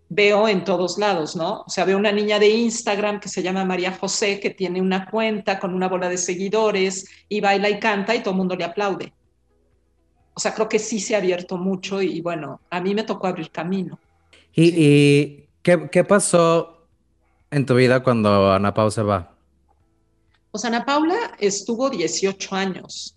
veo 0.09 0.47
en 0.47 0.63
todos 0.63 0.97
lados, 0.97 1.35
¿no? 1.35 1.61
O 1.61 1.69
sea, 1.69 1.85
veo 1.85 1.97
una 1.97 2.11
niña 2.11 2.39
de 2.39 2.49
Instagram 2.49 3.19
que 3.19 3.29
se 3.29 3.43
llama 3.43 3.63
María 3.63 3.95
José, 3.95 4.39
que 4.39 4.49
tiene 4.49 4.81
una 4.81 5.05
cuenta 5.05 5.59
con 5.59 5.73
una 5.73 5.87
bola 5.87 6.09
de 6.09 6.17
seguidores 6.17 7.07
y 7.29 7.39
baila 7.39 7.69
y 7.69 7.79
canta 7.79 8.15
y 8.15 8.19
todo 8.19 8.31
el 8.31 8.37
mundo 8.37 8.55
le 8.55 8.63
aplaude. 8.63 9.13
O 10.33 10.39
sea, 10.39 10.53
creo 10.53 10.67
que 10.67 10.79
sí 10.79 10.99
se 10.99 11.15
ha 11.15 11.19
abierto 11.19 11.57
mucho 11.57 12.01
y 12.01 12.21
bueno, 12.21 12.59
a 12.69 12.81
mí 12.81 12.95
me 12.95 13.03
tocó 13.03 13.27
abrir 13.27 13.51
camino. 13.51 13.99
¿Y, 14.55 15.45
¿qué, 15.61 16.03
pasó 16.03 16.87
en 17.51 17.65
tu 17.65 17.75
vida 17.75 18.01
cuando 18.01 18.51
Ana 18.51 18.73
Paula 18.73 18.91
se 18.91 19.03
va? 19.03 19.35
Pues 20.51 20.65
Ana 20.65 20.85
Paula 20.85 21.15
estuvo 21.39 21.89
18 21.89 22.55
años 22.55 23.15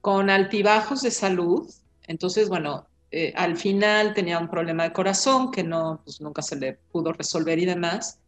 con 0.00 0.30
altibajos 0.30 1.02
de 1.02 1.10
salud. 1.10 1.68
Entonces, 2.06 2.48
bueno, 2.48 2.86
eh, 3.10 3.32
al 3.36 3.56
final 3.56 4.12
tenía 4.14 4.38
un 4.38 4.48
problema 4.48 4.84
de 4.84 4.92
corazón 4.92 5.50
que 5.50 5.64
no, 5.64 6.00
pues 6.04 6.20
nunca 6.20 6.42
se 6.42 6.56
le 6.56 6.74
pudo 6.92 7.12
resolver 7.12 7.58
y 7.58 7.64
demás. 7.64 8.20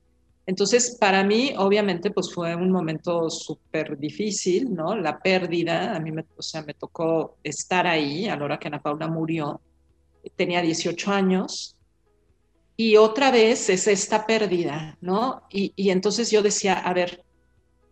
Entonces, 0.47 0.97
para 0.99 1.23
mí, 1.23 1.53
obviamente, 1.59 2.11
pues 2.11 2.33
fue 2.33 2.55
un 2.57 2.71
momento 2.71 3.29
súper 3.31 3.99
difícil, 3.99 4.75
¿no? 4.75 4.97
La 4.97 5.21
pérdida, 5.21 5.95
a 5.95 6.01
mí, 6.01 6.11
me, 6.11 6.25
o 6.37 6.43
sea, 6.43 6.63
me 6.63 6.75
tocó 6.75 7.37
estar 7.45 7.87
ahí 7.87 8.27
a 8.29 8.37
la 8.37 8.45
hora 8.45 8.59
que 8.59 8.69
Ana 8.69 8.83
Paula 8.83 9.07
murió. 9.07 9.61
Tenía 10.37 10.63
18 10.63 11.13
años 11.13 11.77
y 12.77 12.97
otra 12.97 13.31
vez 13.31 13.69
es 13.69 13.87
esta 13.87 14.27
pérdida, 14.27 14.97
¿no? 15.01 15.43
Y, 15.51 15.73
y 15.77 15.91
entonces 15.91 16.31
yo 16.31 16.43
decía, 16.43 16.79
a 16.79 16.95
ver, 16.95 17.23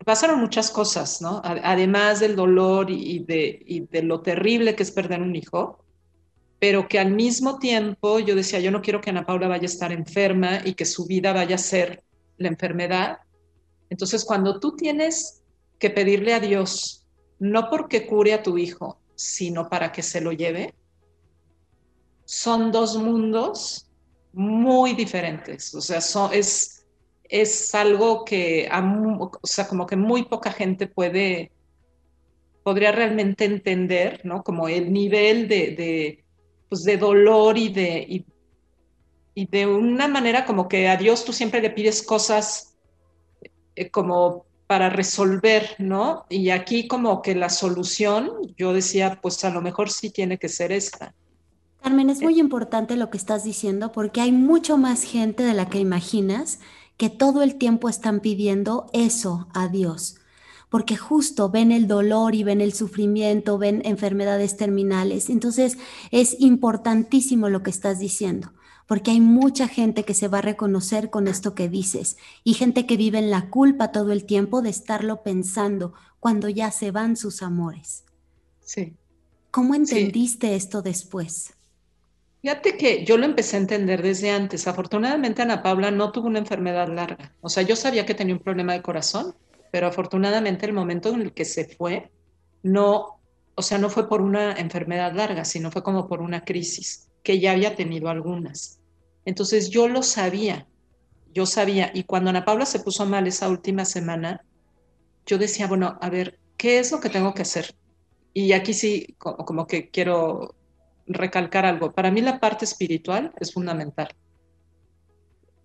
pasaron 0.04 0.40
muchas 0.40 0.70
cosas, 0.70 1.20
¿no? 1.20 1.42
Además 1.44 2.20
del 2.20 2.34
dolor 2.34 2.90
y 2.90 3.18
de, 3.20 3.62
y 3.66 3.80
de 3.80 4.02
lo 4.02 4.22
terrible 4.22 4.74
que 4.74 4.82
es 4.82 4.90
perder 4.90 5.20
un 5.20 5.36
hijo, 5.36 5.84
pero 6.58 6.88
que 6.88 6.98
al 6.98 7.12
mismo 7.12 7.58
tiempo 7.58 8.18
yo 8.18 8.34
decía, 8.34 8.58
yo 8.60 8.70
no 8.70 8.82
quiero 8.82 9.00
que 9.00 9.10
Ana 9.10 9.26
Paula 9.26 9.48
vaya 9.48 9.62
a 9.62 9.66
estar 9.66 9.92
enferma 9.92 10.60
y 10.64 10.74
que 10.74 10.84
su 10.84 11.06
vida 11.06 11.32
vaya 11.32 11.54
a 11.54 11.58
ser 11.58 12.02
la 12.36 12.48
enfermedad. 12.48 13.18
Entonces, 13.90 14.24
cuando 14.24 14.58
tú 14.58 14.74
tienes 14.74 15.42
que 15.78 15.90
pedirle 15.90 16.34
a 16.34 16.40
Dios, 16.40 17.06
no 17.38 17.70
porque 17.70 18.06
cure 18.06 18.34
a 18.34 18.42
tu 18.42 18.58
hijo, 18.58 19.00
sino 19.14 19.68
para 19.68 19.92
que 19.92 20.02
se 20.02 20.20
lo 20.20 20.32
lleve, 20.32 20.74
son 22.24 22.72
dos 22.72 22.96
mundos 22.98 23.88
muy 24.32 24.94
diferentes. 24.94 25.74
O 25.74 25.80
sea, 25.80 26.00
es, 26.32 26.86
es 27.24 27.74
algo 27.74 28.24
que, 28.24 28.68
o 28.70 29.46
sea, 29.46 29.68
como 29.68 29.86
que 29.86 29.96
muy 29.96 30.24
poca 30.24 30.52
gente 30.52 30.88
puede, 30.88 31.52
podría 32.62 32.92
realmente 32.92 33.44
entender, 33.44 34.20
¿no? 34.24 34.42
Como 34.42 34.68
el 34.68 34.92
nivel 34.92 35.48
de, 35.48 35.56
de, 35.70 36.24
pues 36.68 36.84
de 36.84 36.96
dolor 36.96 37.56
y 37.56 37.68
de, 37.70 38.24
y 39.34 39.46
de 39.46 39.66
una 39.66 40.08
manera 40.08 40.44
como 40.44 40.68
que 40.68 40.88
a 40.88 40.96
Dios 40.96 41.24
tú 41.24 41.32
siempre 41.32 41.60
le 41.60 41.70
pides 41.70 42.02
cosas 42.02 42.74
eh, 43.76 43.90
como 43.90 44.46
para 44.66 44.90
resolver, 44.90 45.76
¿no? 45.78 46.26
Y 46.28 46.50
aquí 46.50 46.88
como 46.88 47.22
que 47.22 47.34
la 47.34 47.48
solución, 47.48 48.32
yo 48.56 48.72
decía, 48.72 49.18
pues 49.22 49.42
a 49.44 49.50
lo 49.50 49.62
mejor 49.62 49.90
sí 49.90 50.10
tiene 50.10 50.38
que 50.38 50.48
ser 50.48 50.72
esta. 50.72 51.14
Carmen, 51.80 52.10
es 52.10 52.20
muy 52.20 52.34
eh. 52.34 52.40
importante 52.40 52.96
lo 52.96 53.10
que 53.10 53.16
estás 53.16 53.44
diciendo 53.44 53.92
porque 53.92 54.20
hay 54.20 54.32
mucho 54.32 54.76
más 54.76 55.04
gente 55.04 55.44
de 55.44 55.54
la 55.54 55.70
que 55.70 55.78
imaginas 55.78 56.58
que 56.96 57.08
todo 57.08 57.42
el 57.42 57.54
tiempo 57.54 57.88
están 57.88 58.18
pidiendo 58.18 58.86
eso 58.92 59.46
a 59.54 59.68
Dios, 59.68 60.16
porque 60.68 60.96
justo 60.96 61.50
ven 61.50 61.72
el 61.72 61.86
dolor 61.86 62.34
y 62.34 62.44
ven 62.44 62.60
el 62.60 62.72
sufrimiento, 62.72 63.58
ven 63.58 63.82
enfermedades 63.84 64.56
terminales. 64.56 65.30
Entonces 65.30 65.78
es 66.10 66.36
importantísimo 66.40 67.48
lo 67.48 67.62
que 67.62 67.70
estás 67.70 67.98
diciendo 67.98 68.52
porque 68.88 69.10
hay 69.10 69.20
mucha 69.20 69.68
gente 69.68 70.04
que 70.04 70.14
se 70.14 70.28
va 70.28 70.38
a 70.38 70.42
reconocer 70.42 71.10
con 71.10 71.28
esto 71.28 71.54
que 71.54 71.68
dices 71.68 72.16
y 72.42 72.54
gente 72.54 72.86
que 72.86 72.96
vive 72.96 73.18
en 73.18 73.30
la 73.30 73.50
culpa 73.50 73.92
todo 73.92 74.12
el 74.12 74.24
tiempo 74.24 74.62
de 74.62 74.70
estarlo 74.70 75.22
pensando 75.22 75.92
cuando 76.18 76.48
ya 76.48 76.70
se 76.70 76.90
van 76.90 77.16
sus 77.16 77.42
amores. 77.42 78.04
Sí. 78.64 78.94
¿Cómo 79.50 79.74
entendiste 79.74 80.56
esto 80.56 80.80
después? 80.80 81.52
Fíjate 82.40 82.78
que 82.78 83.04
yo 83.04 83.18
lo 83.18 83.26
empecé 83.26 83.56
a 83.56 83.60
entender 83.60 84.02
desde 84.02 84.30
antes. 84.30 84.66
Afortunadamente 84.66 85.42
Ana 85.42 85.62
Paula 85.62 85.90
no 85.90 86.10
tuvo 86.10 86.28
una 86.28 86.38
enfermedad 86.38 86.88
larga. 86.88 87.34
O 87.42 87.50
sea, 87.50 87.62
yo 87.64 87.76
sabía 87.76 88.06
que 88.06 88.14
tenía 88.14 88.34
un 88.34 88.40
problema 88.40 88.72
de 88.72 88.82
corazón, 88.82 89.34
pero 89.70 89.86
afortunadamente 89.86 90.66
el 90.66 90.72
momento 90.72 91.10
en 91.10 91.22
el 91.22 91.32
que 91.32 91.44
se 91.44 91.64
fue, 91.64 92.10
no, 92.62 93.20
o 93.54 93.62
sea, 93.62 93.78
no 93.78 93.90
fue 93.90 94.08
por 94.08 94.20
una 94.20 94.52
enfermedad 94.52 95.12
larga, 95.14 95.44
sino 95.44 95.70
fue 95.70 95.82
como 95.82 96.08
por 96.08 96.20
una 96.20 96.44
crisis, 96.44 97.08
que 97.22 97.40
ya 97.40 97.52
había 97.52 97.74
tenido 97.74 98.08
algunas. 98.08 98.80
Entonces 99.24 99.70
yo 99.70 99.88
lo 99.88 100.02
sabía, 100.02 100.66
yo 101.34 101.46
sabía. 101.46 101.90
Y 101.94 102.04
cuando 102.04 102.30
Ana 102.30 102.44
Paula 102.44 102.66
se 102.66 102.80
puso 102.80 103.04
mal 103.06 103.26
esa 103.26 103.48
última 103.48 103.84
semana, 103.84 104.44
yo 105.26 105.38
decía, 105.38 105.66
bueno, 105.66 105.98
a 106.00 106.08
ver, 106.08 106.38
¿qué 106.56 106.78
es 106.78 106.90
lo 106.90 107.00
que 107.00 107.10
tengo 107.10 107.34
que 107.34 107.42
hacer? 107.42 107.74
Y 108.32 108.52
aquí 108.52 108.72
sí, 108.72 109.14
como, 109.18 109.66
que 109.66 109.90
quiero 109.90 110.54
recalcar 111.06 111.66
algo. 111.66 111.92
Para 111.92 112.10
mí 112.10 112.20
la 112.20 112.40
parte 112.40 112.64
espiritual 112.64 113.32
es 113.38 113.52
fundamental. 113.52 114.08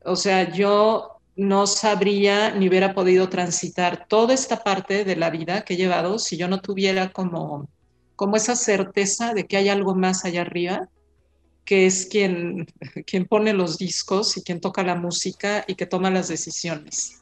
O 0.03 0.15
sea, 0.15 0.51
yo 0.51 1.21
no 1.35 1.67
sabría 1.67 2.51
ni 2.51 2.67
hubiera 2.67 2.93
podido 2.93 3.29
transitar 3.29 4.05
toda 4.07 4.33
esta 4.33 4.63
parte 4.63 5.03
de 5.03 5.15
la 5.15 5.29
vida 5.29 5.63
que 5.63 5.73
he 5.73 5.77
llevado 5.77 6.19
si 6.19 6.37
yo 6.37 6.47
no 6.47 6.59
tuviera 6.61 7.11
como, 7.11 7.67
como 8.15 8.35
esa 8.35 8.55
certeza 8.55 9.33
de 9.33 9.45
que 9.45 9.57
hay 9.57 9.69
algo 9.69 9.95
más 9.95 10.25
allá 10.25 10.41
arriba 10.41 10.89
que 11.65 11.85
es 11.85 12.05
quien, 12.05 12.67
quien 13.05 13.25
pone 13.25 13.53
los 13.53 13.77
discos 13.77 14.37
y 14.37 14.43
quien 14.43 14.59
toca 14.59 14.83
la 14.83 14.95
música 14.95 15.63
y 15.67 15.75
que 15.75 15.85
toma 15.85 16.11
las 16.11 16.27
decisiones. 16.27 17.21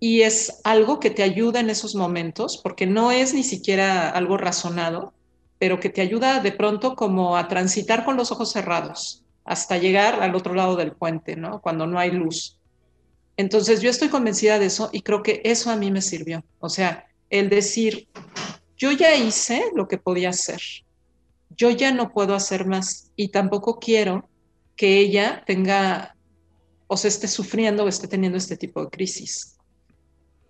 Y 0.00 0.22
es 0.22 0.60
algo 0.64 0.98
que 0.98 1.10
te 1.10 1.22
ayuda 1.22 1.60
en 1.60 1.70
esos 1.70 1.94
momentos, 1.94 2.58
porque 2.60 2.86
no 2.86 3.12
es 3.12 3.34
ni 3.34 3.44
siquiera 3.44 4.10
algo 4.10 4.36
razonado, 4.36 5.12
pero 5.60 5.78
que 5.78 5.90
te 5.90 6.00
ayuda 6.00 6.40
de 6.40 6.50
pronto 6.50 6.96
como 6.96 7.36
a 7.36 7.46
transitar 7.46 8.04
con 8.04 8.16
los 8.16 8.32
ojos 8.32 8.50
cerrados 8.50 9.22
hasta 9.44 9.78
llegar 9.78 10.20
al 10.20 10.34
otro 10.34 10.54
lado 10.54 10.76
del 10.76 10.92
puente, 10.92 11.36
¿no? 11.36 11.60
Cuando 11.60 11.86
no 11.86 11.98
hay 11.98 12.10
luz. 12.10 12.58
Entonces 13.36 13.80
yo 13.80 13.90
estoy 13.90 14.08
convencida 14.08 14.58
de 14.58 14.66
eso 14.66 14.90
y 14.92 15.02
creo 15.02 15.22
que 15.22 15.40
eso 15.44 15.70
a 15.70 15.76
mí 15.76 15.90
me 15.90 16.02
sirvió. 16.02 16.44
O 16.58 16.68
sea, 16.68 17.06
el 17.30 17.48
decir, 17.48 18.08
yo 18.76 18.92
ya 18.92 19.14
hice 19.16 19.70
lo 19.74 19.88
que 19.88 19.98
podía 19.98 20.30
hacer 20.30 20.60
yo 21.56 21.70
ya 21.70 21.92
no 21.92 22.12
puedo 22.12 22.34
hacer 22.34 22.66
más 22.66 23.10
y 23.16 23.28
tampoco 23.28 23.78
quiero 23.78 24.28
que 24.76 24.98
ella 24.98 25.42
tenga 25.46 26.16
o 26.86 26.96
se 26.96 27.08
esté 27.08 27.28
sufriendo 27.28 27.84
o 27.84 27.88
esté 27.88 28.08
teniendo 28.08 28.38
este 28.38 28.56
tipo 28.56 28.82
de 28.82 28.90
crisis. 28.90 29.56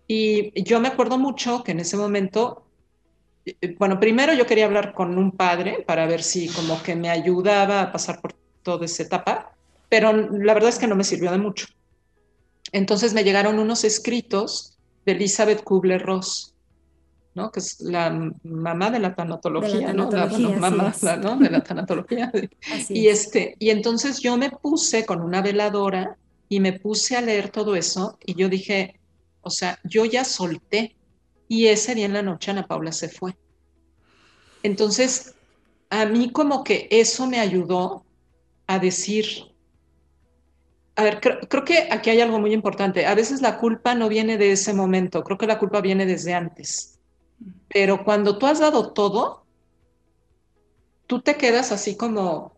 Y 0.07 0.63
yo 0.63 0.81
me 0.81 0.89
acuerdo 0.89 1.19
mucho 1.19 1.63
que 1.63 1.73
en 1.73 1.81
ese 1.81 1.97
momento, 1.97 2.67
eh, 3.45 3.77
bueno, 3.79 3.99
primero 4.01 4.35
yo 4.35 4.47
quería 4.47 4.67
hablar 4.67 4.93
con 4.93 5.17
un 5.17 5.33
padre 5.33 5.85
para 5.87 6.07
ver 6.07 6.23
si 6.23 6.49
como 6.49 6.83
que 6.83 6.97
me 6.97 7.11
ayudaba 7.11 7.81
a 7.81 7.93
pasar 7.93 8.21
por 8.21 8.35
toda 8.63 8.85
esa 8.85 9.05
etapa, 9.05 9.55
pero 9.89 10.13
la 10.13 10.55
verdad 10.55 10.71
es 10.71 10.79
que 10.79 10.87
no 10.87 10.97
me 10.97 11.05
sirvió 11.05 11.31
de 11.31 11.39
mucho. 11.39 11.67
Entonces 12.73 13.13
me 13.15 13.23
llegaron 13.23 13.59
unos 13.59 13.85
escritos 13.85 14.79
de 15.05 15.13
Elizabeth 15.13 15.63
Kubler-Ross, 15.63 16.55
¿no? 17.35 17.51
que 17.51 17.61
es 17.61 17.81
la 17.81 18.33
mamá 18.43 18.91
de 18.91 18.99
la 18.99 19.15
tanatología, 19.15 19.93
¿no? 19.93 20.11
La, 20.11 20.27
mamá 20.27 20.95
¿no? 21.23 21.37
de 21.37 21.51
la 21.51 21.63
tanatología. 21.63 22.33
y, 22.89 23.09
este, 23.09 23.57
y 23.59 23.71
entonces 23.71 24.21
yo 24.21 24.37
me 24.37 24.51
puse 24.51 25.05
con 25.05 25.21
una 25.21 25.43
veladora 25.43 26.17
y 26.49 26.61
me 26.61 26.73
puse 26.73 27.17
a 27.17 27.21
leer 27.21 27.51
todo 27.51 27.77
eso 27.77 28.19
y 28.25 28.35
yo 28.35 28.49
dije, 28.49 29.01
o 29.43 29.51
sea, 29.51 29.79
yo 29.85 30.05
ya 30.05 30.25
solté 30.25 30.97
y 31.49 31.67
ese 31.67 31.95
día 31.95 32.07
en 32.07 32.15
la 32.15 32.23
noche 32.23 32.51
Ana 32.51 32.67
Paula 32.67 32.93
se 32.93 33.09
fue. 33.09 33.37
Entonces, 34.63 35.35
a 35.91 36.07
mí 36.07 36.31
como 36.31 36.65
que 36.65 36.89
eso 36.91 37.27
me 37.27 37.41
ayudó 37.41 38.05
a 38.67 38.79
decir, 38.79 39.27
a 40.95 41.03
ver, 41.05 41.21
creo, 41.21 41.65
que 41.65 41.89
aquí 41.91 42.11
hay 42.11 42.21
algo 42.21 42.39
muy 42.39 42.53
importante. 42.53 43.07
A 43.07 43.15
veces 43.15 43.41
la 43.41 43.59
culpa 43.59 43.95
no 43.95 44.09
viene 44.09 44.37
de 44.37 44.53
ese 44.53 44.75
momento, 44.75 45.25
creo 45.25 45.39
que 45.39 45.47
la 45.47 45.59
culpa 45.59 45.81
viene 45.81 46.05
desde 46.05 46.35
antes. 46.35 47.01
Pero 47.69 48.05
cuando 48.05 48.39
tú 48.39 48.47
has 48.47 48.61
dado 48.61 48.93
todo, 48.93 49.45
tú 51.07 51.21
te 51.23 51.37
quedas 51.37 51.73
así 51.73 51.97
como, 51.97 52.57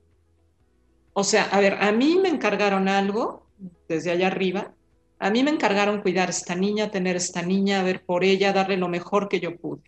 o 1.12 1.24
sea, 1.24 1.44
a 1.44 1.60
ver, 1.60 1.74
a 1.80 1.92
mí 1.92 2.18
me 2.20 2.28
encargaron 2.28 2.88
algo 2.88 3.46
desde 3.88 4.10
allá 4.10 4.26
arriba, 4.26 4.74
a 5.20 5.30
mí 5.30 5.44
me 5.44 5.50
encargaron 5.50 6.02
cuidar 6.02 6.26
a 6.28 6.32
esta 6.32 6.56
niña, 6.56 6.90
tener 6.90 7.14
a 7.14 7.18
esta 7.18 7.42
niña, 7.42 7.84
ver 7.84 8.04
por 8.04 8.24
ella, 8.24 8.52
darle 8.52 8.76
lo 8.76 8.88
mejor 8.88 9.28
que 9.28 9.38
yo 9.38 9.56
pude. 9.56 9.82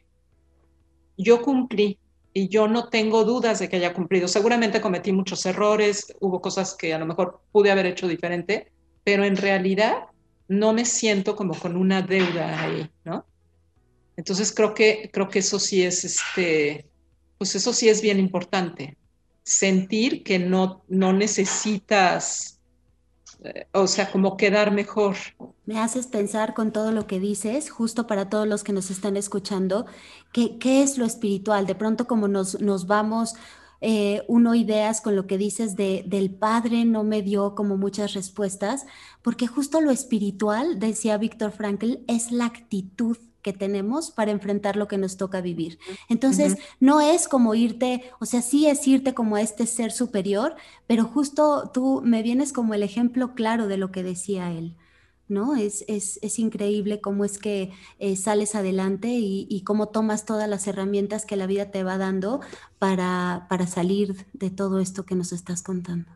Yo 1.19 1.43
cumplí 1.43 1.99
y 2.37 2.49
yo 2.49 2.69
no 2.69 2.91
tengo 2.91 3.25
dudas 3.25 3.61
de 3.61 3.71
que 3.71 3.77
haya 3.77 3.95
cumplido. 3.95 4.29
Seguramente 4.29 4.83
cometí 4.83 5.11
muchos 5.11 5.47
errores, 5.47 6.15
hubo 6.21 6.43
cosas 6.43 6.77
que 6.79 6.93
a 6.93 6.99
lo 6.99 7.07
mejor 7.07 7.41
pude 7.51 7.71
haber 7.71 7.87
hecho 7.87 8.07
diferente, 8.07 8.71
pero 9.05 9.25
en 9.25 9.39
realidad 9.39 10.09
no 10.47 10.75
me 10.75 10.85
siento 10.85 11.35
como 11.35 11.59
con 11.59 11.79
una 11.79 12.03
deuda 12.03 12.61
ahí, 12.61 12.91
¿no? 13.07 13.25
Entonces 14.19 14.53
creo 14.55 14.75
que, 14.75 15.09
creo 15.11 15.31
que 15.31 15.39
eso 15.39 15.59
sí 15.59 15.83
es, 15.83 16.05
este, 16.05 16.85
pues 17.39 17.55
eso 17.55 17.73
sí 17.73 17.89
es 17.89 18.03
bien 18.03 18.19
importante. 18.19 18.99
Sentir 19.43 20.23
que 20.23 20.39
no, 20.39 20.85
no 20.89 21.15
necesitas, 21.15 22.56
o 23.73 23.87
sea, 23.87 24.11
como 24.11 24.37
quedar 24.37 24.73
mejor. 24.73 25.17
Me 25.65 25.79
haces 25.79 26.07
pensar 26.07 26.55
con 26.55 26.73
todo 26.73 26.93
lo 26.93 27.07
que 27.07 27.21
dices, 27.21 27.71
justo 27.71 28.07
para 28.07 28.29
todos 28.29 28.47
los 28.47 28.65
que 28.65 28.73
nos 28.73 28.91
están 28.91 29.17
escuchando, 29.17 29.87
que, 30.33 30.59
qué 30.59 30.83
es 30.83 30.99
lo 30.99 31.05
espiritual. 31.05 31.67
De 31.67 31.75
pronto 31.75 32.07
como 32.07 32.29
nos, 32.29 32.61
nos 32.61 32.87
vamos 32.87 33.35
eh, 33.81 34.23
uno 34.27 34.55
ideas 34.55 35.01
con 35.01 35.17
lo 35.17 35.27
que 35.27 35.39
dices 35.39 35.77
de, 35.77 36.03
del 36.07 36.31
padre 36.31 36.85
no 36.85 37.05
me 37.05 37.23
dio 37.23 37.55
como 37.55 37.77
muchas 37.77 38.15
respuestas, 38.15 38.87
porque 39.23 39.47
justo 39.47 39.81
lo 39.81 39.91
espiritual, 39.91 40.79
decía 40.79 41.19
Víctor 41.19 41.53
Frankl, 41.53 41.99
es 42.07 42.33
la 42.33 42.47
actitud 42.47 43.19
que 43.47 43.53
tenemos 43.53 44.11
para 44.11 44.33
enfrentar 44.33 44.75
lo 44.75 44.89
que 44.89 44.99
nos 44.99 45.17
toca 45.17 45.41
vivir. 45.41 45.79
Entonces, 46.09 46.57
no 46.81 47.01
es 47.01 47.29
como 47.29 47.55
irte, 47.55 48.03
o 48.19 48.27
sea, 48.27 48.43
sí 48.43 48.67
es 48.67 48.89
irte 48.89 49.15
como 49.15 49.37
a 49.37 49.41
este 49.41 49.69
ser 49.69 49.93
superior, 49.93 50.57
pero 50.89 51.05
justo 51.05 51.71
tú 51.73 52.03
me 52.05 52.25
vienes 52.25 52.53
como 52.53 52.75
el 52.75 52.83
ejemplo 52.83 53.37
claro 53.37 53.69
de 53.69 53.77
lo 53.77 53.93
que 53.93 54.03
decía 54.03 54.51
él. 54.51 54.75
¿no? 55.29 55.55
Es, 55.55 55.85
es, 55.87 56.39
increíble 56.41 57.01
cómo 57.01 57.25
es 57.25 57.39
que 57.39 57.71
eh, 58.01 58.17
sales 58.17 58.57
adelante 58.57 59.11
y, 59.11 59.63
cómo 59.65 59.91
tomas 59.91 60.25
todas 60.25 60.49
las 60.49 60.67
herramientas 60.67 61.25
que 61.25 61.37
la 61.37 61.47
vida 61.47 61.71
te 61.71 61.85
va 61.85 61.99
dando 61.99 62.41
para, 62.81 63.47
para 63.49 63.69
salir 63.69 64.27
de 64.33 64.51
todo 64.51 64.81
esto 64.81 65.05
que 65.07 65.15
nos 65.15 65.31
estás 65.31 65.63
contando. 65.63 66.11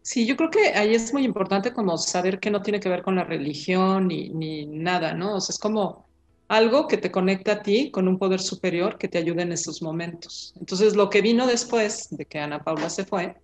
Sí, 0.00 0.24
yo 0.24 0.34
creo 0.38 0.48
que 0.48 0.68
ahí 0.68 0.94
es 0.94 1.12
muy 1.12 1.24
importante 1.24 1.74
como 1.74 1.98
saber 1.98 2.40
que 2.40 2.50
no 2.50 2.62
tiene 2.62 2.80
que 2.80 2.88
ver 2.88 3.02
con 3.02 3.16
la 3.16 3.24
religión 3.24 4.08
ni, 4.08 4.30
ni 4.30 4.64
nada, 4.64 5.12
¿no? 5.12 5.34
O 5.34 5.40
sea, 5.42 5.52
es 5.52 5.58
como 5.58 6.07
algo 6.48 6.88
que 6.88 6.96
te 6.96 7.10
conecta 7.10 7.52
a 7.52 7.62
ti 7.62 7.90
con 7.90 8.08
un 8.08 8.18
poder 8.18 8.40
superior 8.40 8.96
que 8.96 9.08
te 9.08 9.18
ayude 9.18 9.42
en 9.42 9.52
esos 9.52 9.82
momentos. 9.82 10.54
Entonces, 10.58 10.96
lo 10.96 11.10
que 11.10 11.20
vino 11.20 11.46
después 11.46 12.08
de 12.10 12.24
que 12.24 12.38
Ana 12.38 12.64
Paula 12.64 12.88
se 12.88 13.04
fue, 13.04 13.36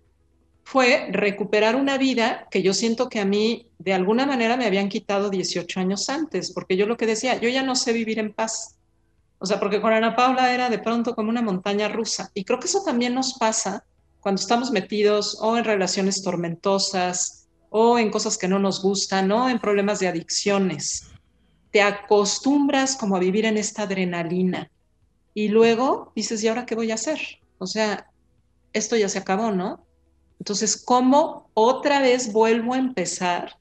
fue 0.63 1.07
recuperar 1.11 1.75
una 1.75 1.99
vida 1.99 2.47
que 2.49 2.63
yo 2.63 2.73
siento 2.73 3.07
que 3.07 3.19
a 3.19 3.25
mí 3.25 3.69
de 3.77 3.93
alguna 3.93 4.25
manera 4.25 4.57
me 4.57 4.65
habían 4.65 4.89
quitado 4.89 5.29
18 5.29 5.79
años 5.79 6.09
antes, 6.09 6.51
porque 6.51 6.75
yo 6.75 6.87
lo 6.87 6.97
que 6.97 7.05
decía, 7.05 7.39
yo 7.39 7.47
ya 7.49 7.61
no 7.61 7.75
sé 7.75 7.93
vivir 7.93 8.17
en 8.17 8.33
paz. 8.33 8.75
O 9.37 9.45
sea, 9.45 9.59
porque 9.59 9.79
con 9.79 9.93
Ana 9.93 10.15
Paula 10.15 10.51
era 10.51 10.71
de 10.71 10.79
pronto 10.79 11.13
como 11.13 11.29
una 11.29 11.43
montaña 11.43 11.87
rusa. 11.87 12.31
Y 12.33 12.43
creo 12.43 12.59
que 12.59 12.65
eso 12.65 12.83
también 12.83 13.13
nos 13.13 13.35
pasa 13.35 13.85
cuando 14.19 14.41
estamos 14.41 14.71
metidos 14.71 15.37
o 15.39 15.55
en 15.55 15.65
relaciones 15.65 16.23
tormentosas 16.23 17.47
o 17.69 17.99
en 17.99 18.09
cosas 18.09 18.39
que 18.39 18.47
no 18.47 18.57
nos 18.57 18.81
gustan 18.81 19.31
o 19.31 19.47
en 19.47 19.59
problemas 19.59 19.99
de 19.99 20.07
adicciones. 20.07 21.11
Te 21.75 21.81
acostumbras 21.81 22.95
como 22.95 23.17
a 23.17 23.19
vivir 23.19 23.43
en 23.43 23.57
esta 23.57 23.83
adrenalina 23.83 24.71
y 25.33 25.49
luego 25.49 26.13
dices, 26.15 26.41
¿y 26.41 26.47
ahora 26.47 26.65
qué 26.65 26.73
voy 26.73 26.89
a 26.91 26.93
hacer? 26.93 27.19
O 27.57 27.67
sea, 27.67 28.09
esto 28.71 28.95
ya 28.95 29.09
se 29.09 29.19
acabó, 29.19 29.51
¿no? 29.51 29.85
Entonces, 30.39 30.81
¿cómo 30.81 31.49
otra 31.53 31.99
vez 31.99 32.31
vuelvo 32.31 32.75
a 32.75 32.77
empezar 32.77 33.57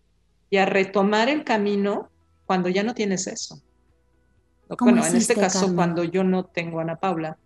y 0.49 0.59
a 0.59 0.65
retomar 0.65 1.29
el 1.29 1.43
camino 1.43 2.09
cuando 2.47 2.69
ya 2.69 2.85
no 2.85 2.95
tienes 2.95 3.27
eso? 3.27 3.61
Bueno, 4.79 5.05
en 5.05 5.17
este 5.17 5.35
caso, 5.35 5.75
cuando 5.75 6.05
yo 6.05 6.23
no 6.23 6.45
tengo 6.45 6.79
a 6.79 6.83
Ana 6.83 6.95
Paula, 6.95 7.37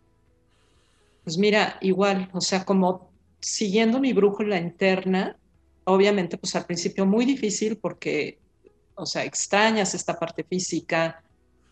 pues 1.25 1.39
mira, 1.39 1.79
igual, 1.81 2.29
o 2.35 2.43
sea, 2.43 2.67
como 2.67 3.11
siguiendo 3.41 4.01
mi 4.01 4.13
brújula 4.13 4.59
interna, 4.59 5.35
obviamente, 5.85 6.37
pues 6.37 6.55
al 6.57 6.67
principio 6.67 7.07
muy 7.07 7.25
difícil 7.25 7.79
porque, 7.79 8.39
o 8.99 9.07
sea, 9.07 9.25
extrañas 9.25 9.95
esta 9.95 10.19
parte 10.19 10.45
física, 10.45 11.23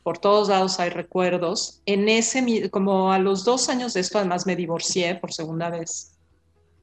por 0.03 0.19
todos 0.19 0.49
lados 0.49 0.79
hay 0.79 0.91
recuerdos. 0.91 1.83
En 1.85 2.09
ese, 2.09 2.71
como 2.71 3.13
a 3.13 3.19
los 3.19 3.45
dos 3.45 3.69
años 3.69 3.93
de 3.95 4.01
esto, 4.01 4.19
además 4.19 4.47
me 4.47 4.55
divorcié 4.55 5.17
por 5.17 5.33
segunda 5.33 5.69
vez. 5.69 6.13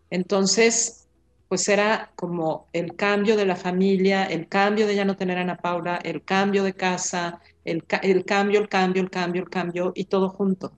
Entonces, 0.09 1.07
pues 1.47 1.69
era 1.69 2.11
como 2.15 2.67
el 2.73 2.95
cambio 2.95 3.37
de 3.37 3.45
la 3.45 3.55
familia, 3.55 4.25
el 4.25 4.47
cambio 4.47 4.87
de 4.87 4.95
ya 4.95 5.05
no 5.05 5.15
tener 5.15 5.37
a 5.37 5.41
Ana 5.41 5.57
Paula, 5.57 5.97
el 6.03 6.23
cambio 6.23 6.63
de 6.63 6.73
casa, 6.73 7.39
el, 7.63 7.85
el 8.01 8.25
cambio, 8.25 8.59
el 8.59 8.67
cambio, 8.67 9.01
el 9.01 9.09
cambio, 9.09 9.41
el 9.43 9.49
cambio 9.49 9.91
y 9.95 10.05
todo 10.05 10.29
junto. 10.29 10.73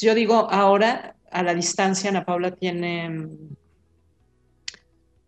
yo 0.00 0.14
digo, 0.14 0.48
ahora 0.50 1.16
a 1.30 1.42
la 1.42 1.54
distancia, 1.54 2.10
Ana 2.10 2.24
Paula 2.24 2.54
tiene 2.54 3.08
mm, 3.08 3.56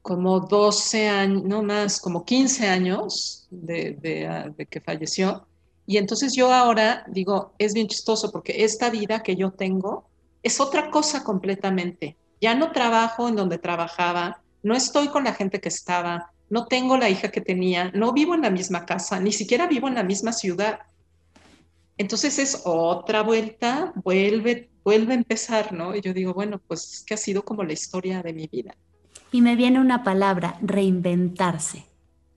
como 0.07 0.40
12 0.40 1.09
años, 1.09 1.42
no 1.45 1.62
más, 1.62 2.01
como 2.01 2.25
15 2.25 2.69
años 2.69 3.47
de, 3.51 4.27
ah, 4.31 4.49
de, 4.57 4.66
que 4.66 4.81
falleció. 4.81 5.47
Y 5.87 5.97
entonces 5.99 6.35
yo 6.35 6.53
ahora 6.53 7.05
digo, 7.09 7.53
es 7.59 7.75
bien 7.75 7.88
chistoso 7.88 8.31
porque 8.31 8.64
esta 8.64 8.90
vida 8.90 9.23
que 9.23 9.37
yo 9.37 9.51
tengo 9.51 10.09
es 10.42 10.61
otra 10.61 10.90
cosa 10.90 11.25
completamente 11.25 12.16
ya 12.40 12.55
no 12.55 12.73
trabajo 12.73 13.29
en 13.29 13.37
donde 13.37 13.59
trabajaba, 13.59 14.42
no 14.62 14.75
estoy 14.75 15.09
con 15.09 15.25
la 15.25 15.35
gente 15.35 15.61
que 15.61 15.69
estaba, 15.69 16.33
no 16.51 16.66
tengo 16.66 16.97
la 16.97 17.09
hija 17.09 17.31
que 17.31 17.40
tenía, 17.40 17.90
no 17.92 18.12
vivo 18.12 18.35
en 18.35 18.42
la 18.42 18.51
misma 18.51 18.85
casa, 18.85 19.21
ni 19.21 19.33
siquiera 19.33 19.66
vivo 19.66 19.88
en 19.88 19.95
la 19.95 20.03
misma 20.03 20.33
ciudad. 20.33 20.81
Entonces 21.99 22.38
es 22.38 22.62
otra 22.64 23.23
vuelta, 23.23 23.92
vuelve, 23.97 24.69
vuelve 24.85 25.14
a 25.14 25.16
empezar, 25.16 25.73
¿no? 25.73 25.97
Y 25.97 26.03
yo 26.03 26.12
digo, 26.12 26.35
bueno, 26.35 26.61
pues 26.66 26.92
es 26.92 27.05
que 27.05 27.14
ha 27.14 27.19
sido 27.19 27.45
como 27.45 27.64
la 27.64 27.73
historia 27.73 28.23
de 28.23 28.33
mi 28.33 28.47
vida. 28.47 28.77
Y 29.37 29.42
me 29.42 29.55
viene 29.55 29.79
una 29.79 30.03
palabra, 30.03 30.57
reinventarse. 30.62 31.85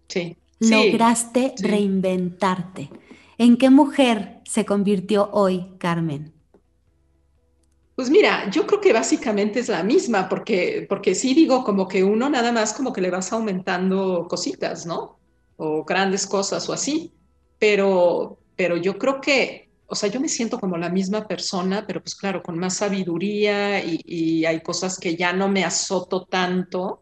Sí. 0.10 0.36
Lograste 0.60 1.54
reinventarte. 1.58 2.90
¿En 3.38 3.56
qué 3.56 3.70
mujer 3.70 4.42
se 4.44 4.66
convirtió 4.66 5.30
hoy 5.32 5.66
Carmen? 5.78 6.34
Pues 7.96 8.10
mira, 8.10 8.50
yo 8.50 8.68
creo 8.68 8.82
que 8.82 8.92
básicamente 8.92 9.62
es 9.62 9.70
la 9.70 9.82
misma, 9.82 10.28
porque, 10.28 10.86
porque 10.90 11.16
sí 11.16 11.34
digo 11.34 11.64
como 11.64 11.88
que 11.88 12.04
uno 12.04 12.30
nada 12.30 12.52
más 12.52 12.74
como 12.74 12.92
que 12.92 13.00
le 13.00 13.12
vas 13.12 13.32
aumentando 13.32 14.28
cositas, 14.30 14.86
¿no? 14.86 15.20
O 15.56 15.86
grandes 15.86 16.28
cosas 16.28 16.68
o 16.68 16.74
así, 16.74 17.14
pero, 17.60 18.40
pero 18.58 18.76
yo 18.76 18.98
creo 18.98 19.22
que, 19.22 19.69
o 19.90 19.96
sea, 19.96 20.10
yo 20.10 20.20
me 20.20 20.30
siento 20.30 20.60
como 20.60 20.78
la 20.78 20.90
misma 20.90 21.28
persona, 21.28 21.86
pero 21.88 22.02
pues 22.02 22.16
claro, 22.16 22.44
con 22.44 22.58
más 22.58 22.78
sabiduría 22.78 23.84
y, 23.84 24.02
y 24.06 24.46
hay 24.46 24.62
cosas 24.62 25.00
que 25.00 25.16
ya 25.16 25.34
no 25.34 25.50
me 25.50 25.66
azoto 25.66 26.26
tanto 26.26 27.02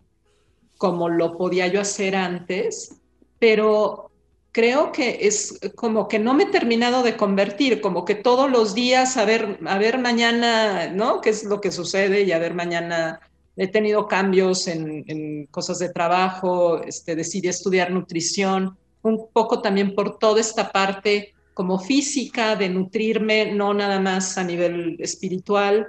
como 0.77 1.09
lo 1.09 1.37
podía 1.37 1.67
yo 1.67 1.81
hacer 1.81 2.15
antes, 2.15 2.95
pero 3.39 4.11
creo 4.51 4.91
que 4.91 5.19
es 5.21 5.59
como 5.75 6.07
que 6.07 6.17
no 6.17 6.33
me 6.33 6.43
he 6.43 6.47
terminado 6.47 7.03
de 7.03 7.17
convertir, 7.17 7.81
como 7.81 8.05
que 8.05 8.15
todos 8.15 8.49
los 8.49 8.73
días 8.73 9.17
a 9.17 9.25
ver, 9.25 9.59
a 9.67 9.77
ver 9.77 9.99
mañana, 9.99 10.87
¿no? 10.87 11.21
¿Qué 11.21 11.29
es 11.29 11.43
lo 11.43 11.61
que 11.61 11.71
sucede? 11.71 12.23
Y 12.23 12.31
a 12.31 12.39
ver 12.39 12.53
mañana 12.53 13.19
he 13.55 13.67
tenido 13.67 14.07
cambios 14.07 14.67
en, 14.67 15.47
cosas 15.51 15.79
de 15.79 15.89
trabajo, 15.89 16.81
este, 16.83 17.15
decidí 17.15 17.47
estudiar 17.47 17.91
nutrición, 17.91 18.77
un 19.01 19.27
poco 19.31 19.61
también 19.61 19.93
por 19.93 20.17
toda 20.17 20.41
esta 20.41 20.71
parte 20.71 21.33
como 21.57 21.79
física 21.79 22.55
de 22.55 22.69
nutrirme, 22.69 23.51
no 23.51 23.73
nada 23.73 23.99
más 23.99 24.37
a 24.37 24.43
nivel 24.43 24.95
espiritual, 24.99 25.87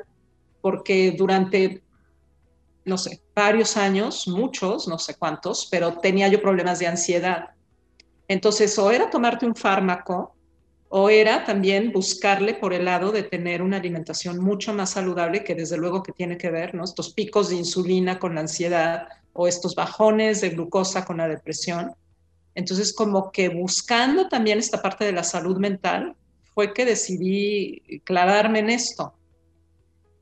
porque 0.62 1.14
durante, 1.16 1.82
no 2.86 2.96
sé, 2.96 3.20
varios 3.36 3.76
años, 3.76 4.26
muchos, 4.26 4.88
no 4.88 4.98
sé 4.98 5.14
cuántos, 5.14 5.68
pero 5.70 5.98
tenía 5.98 6.26
yo 6.28 6.40
problemas 6.40 6.78
de 6.78 6.86
ansiedad 6.86 7.50
entonces, 8.28 8.78
o 8.78 8.90
era 8.90 9.08
tomarte 9.08 9.46
un 9.46 9.56
fármaco 9.56 10.34
o 10.90 11.10
era 11.10 11.44
también 11.44 11.92
buscarle 11.92 12.54
por 12.54 12.72
el 12.72 12.84
lado 12.84 13.10
de 13.10 13.22
tener 13.22 13.62
una 13.62 13.78
alimentación 13.78 14.38
mucho 14.38 14.72
más 14.72 14.90
saludable, 14.90 15.44
que 15.44 15.54
desde 15.54 15.76
luego 15.76 16.02
que 16.02 16.12
tiene 16.12 16.38
que 16.38 16.50
ver, 16.50 16.74
¿no? 16.74 16.84
Estos 16.84 17.12
picos 17.12 17.48
de 17.48 17.56
insulina 17.56 18.18
con 18.18 18.34
la 18.34 18.42
ansiedad 18.42 19.08
o 19.32 19.48
estos 19.48 19.74
bajones 19.74 20.40
de 20.40 20.50
glucosa 20.50 21.04
con 21.04 21.18
la 21.18 21.28
depresión. 21.28 21.94
Entonces, 22.54 22.92
como 22.92 23.30
que 23.30 23.48
buscando 23.48 24.28
también 24.28 24.58
esta 24.58 24.82
parte 24.82 25.04
de 25.04 25.12
la 25.12 25.24
salud 25.24 25.58
mental, 25.58 26.16
fue 26.54 26.72
que 26.72 26.84
decidí 26.84 28.00
clavarme 28.04 28.58
en 28.58 28.70
esto. 28.70 29.14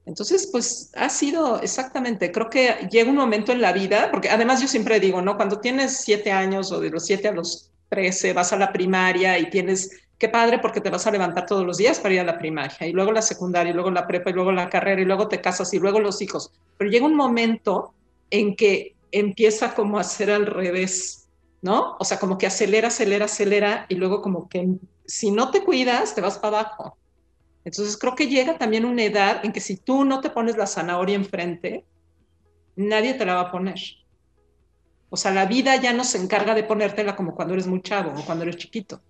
Entonces, 0.05 0.49
pues 0.53 0.93
ha 0.95 1.09
sido 1.09 1.61
exactamente, 1.61 2.31
creo 2.31 2.49
que 2.49 2.89
llega 2.91 3.11
un 3.11 3.17
momento 3.17 3.51
en 3.51 3.61
la 3.61 3.73
vida, 3.73 4.11
porque 4.13 4.31
además 4.31 4.61
yo 4.61 4.69
siempre 4.69 5.01
digo, 5.01 5.21
¿no? 5.21 5.37
Cuando 5.37 5.61
tienes 5.61 5.97
siete 5.97 6.31
años 6.31 6.71
o 6.71 6.79
de 6.79 6.91
los 6.91 7.05
siete 7.05 7.27
a 7.27 7.33
los 7.33 7.73
13, 7.89 8.33
vas 8.33 8.53
a 8.53 8.57
la 8.57 8.73
primaria 8.73 9.39
y 9.39 9.51
tienes, 9.51 9.91
qué 10.17 10.29
padre 10.29 10.61
porque 10.61 10.81
te 10.81 10.91
vas 10.91 11.07
a 11.07 11.11
levantar 11.11 11.47
todos 11.47 11.67
los 11.67 11.77
días 11.77 11.99
para 11.99 12.15
ir 12.15 12.21
a 12.21 12.25
la 12.25 12.39
primaria 12.39 12.87
y 12.87 12.93
luego 12.93 13.11
la 13.11 13.23
secundaria 13.23 13.71
y 13.71 13.75
luego 13.75 13.91
la 13.91 14.07
prepa 14.07 14.31
y 14.31 14.33
luego 14.33 14.53
la 14.53 14.69
carrera 14.69 15.03
y 15.03 15.05
luego 15.05 15.27
te 15.27 15.41
casas 15.41 15.75
y 15.75 15.79
luego 15.79 15.99
los 15.99 16.23
hijos. 16.23 16.53
Pero 16.79 16.89
llega 16.91 17.05
un 17.05 17.17
momento 17.17 17.93
en 18.31 18.55
que 18.55 18.95
empieza 19.11 19.75
como 19.75 19.99
a 19.99 20.05
ser 20.05 20.31
al 20.31 20.47
revés, 20.47 21.26
¿no? 21.67 21.97
O 21.99 22.05
sea, 22.05 22.21
como 22.21 22.39
que 22.39 22.47
acelera, 22.47 22.89
acelera, 22.89 23.25
acelera 23.25 23.87
y 23.89 23.97
luego 23.97 24.23
como 24.23 24.49
que 24.49 24.69
si 25.05 25.33
no 25.33 25.51
te 25.51 25.65
cuidas, 25.65 26.15
te 26.15 26.21
vas 26.21 26.39
para 26.39 26.61
abajo. 26.61 26.97
Entonces 27.65 27.97
creo 27.97 28.15
que 28.15 28.29
llega 28.29 28.57
también 28.57 28.85
una 28.85 29.03
edad 29.03 29.45
en 29.45 29.53
que 29.53 29.61
si 29.61 29.77
tú 29.77 30.05
no 30.05 30.21
te 30.21 30.31
pones 30.31 30.57
la 30.57 30.69
zanahoria 30.69 31.17
enfrente, 31.17 31.85
nadie 32.77 33.15
te 33.15 33.27
la 33.27 33.35
va 33.35 33.41
a 33.41 33.51
poner. 33.51 33.81
O 35.11 35.17
sea, 35.17 35.33
la 35.33 35.47
vida 35.47 35.75
ya 35.75 35.93
no 35.93 36.05
se 36.05 36.19
encarga 36.19 36.55
de 36.55 36.63
ponértela 36.63 37.17
como 37.17 37.35
cuando 37.35 37.55
eres 37.55 37.67
muy 37.67 37.83
chavo 37.83 38.13
o 38.17 38.25
cuando 38.25 38.45
eres 38.45 38.57
chiquito. 38.57 39.01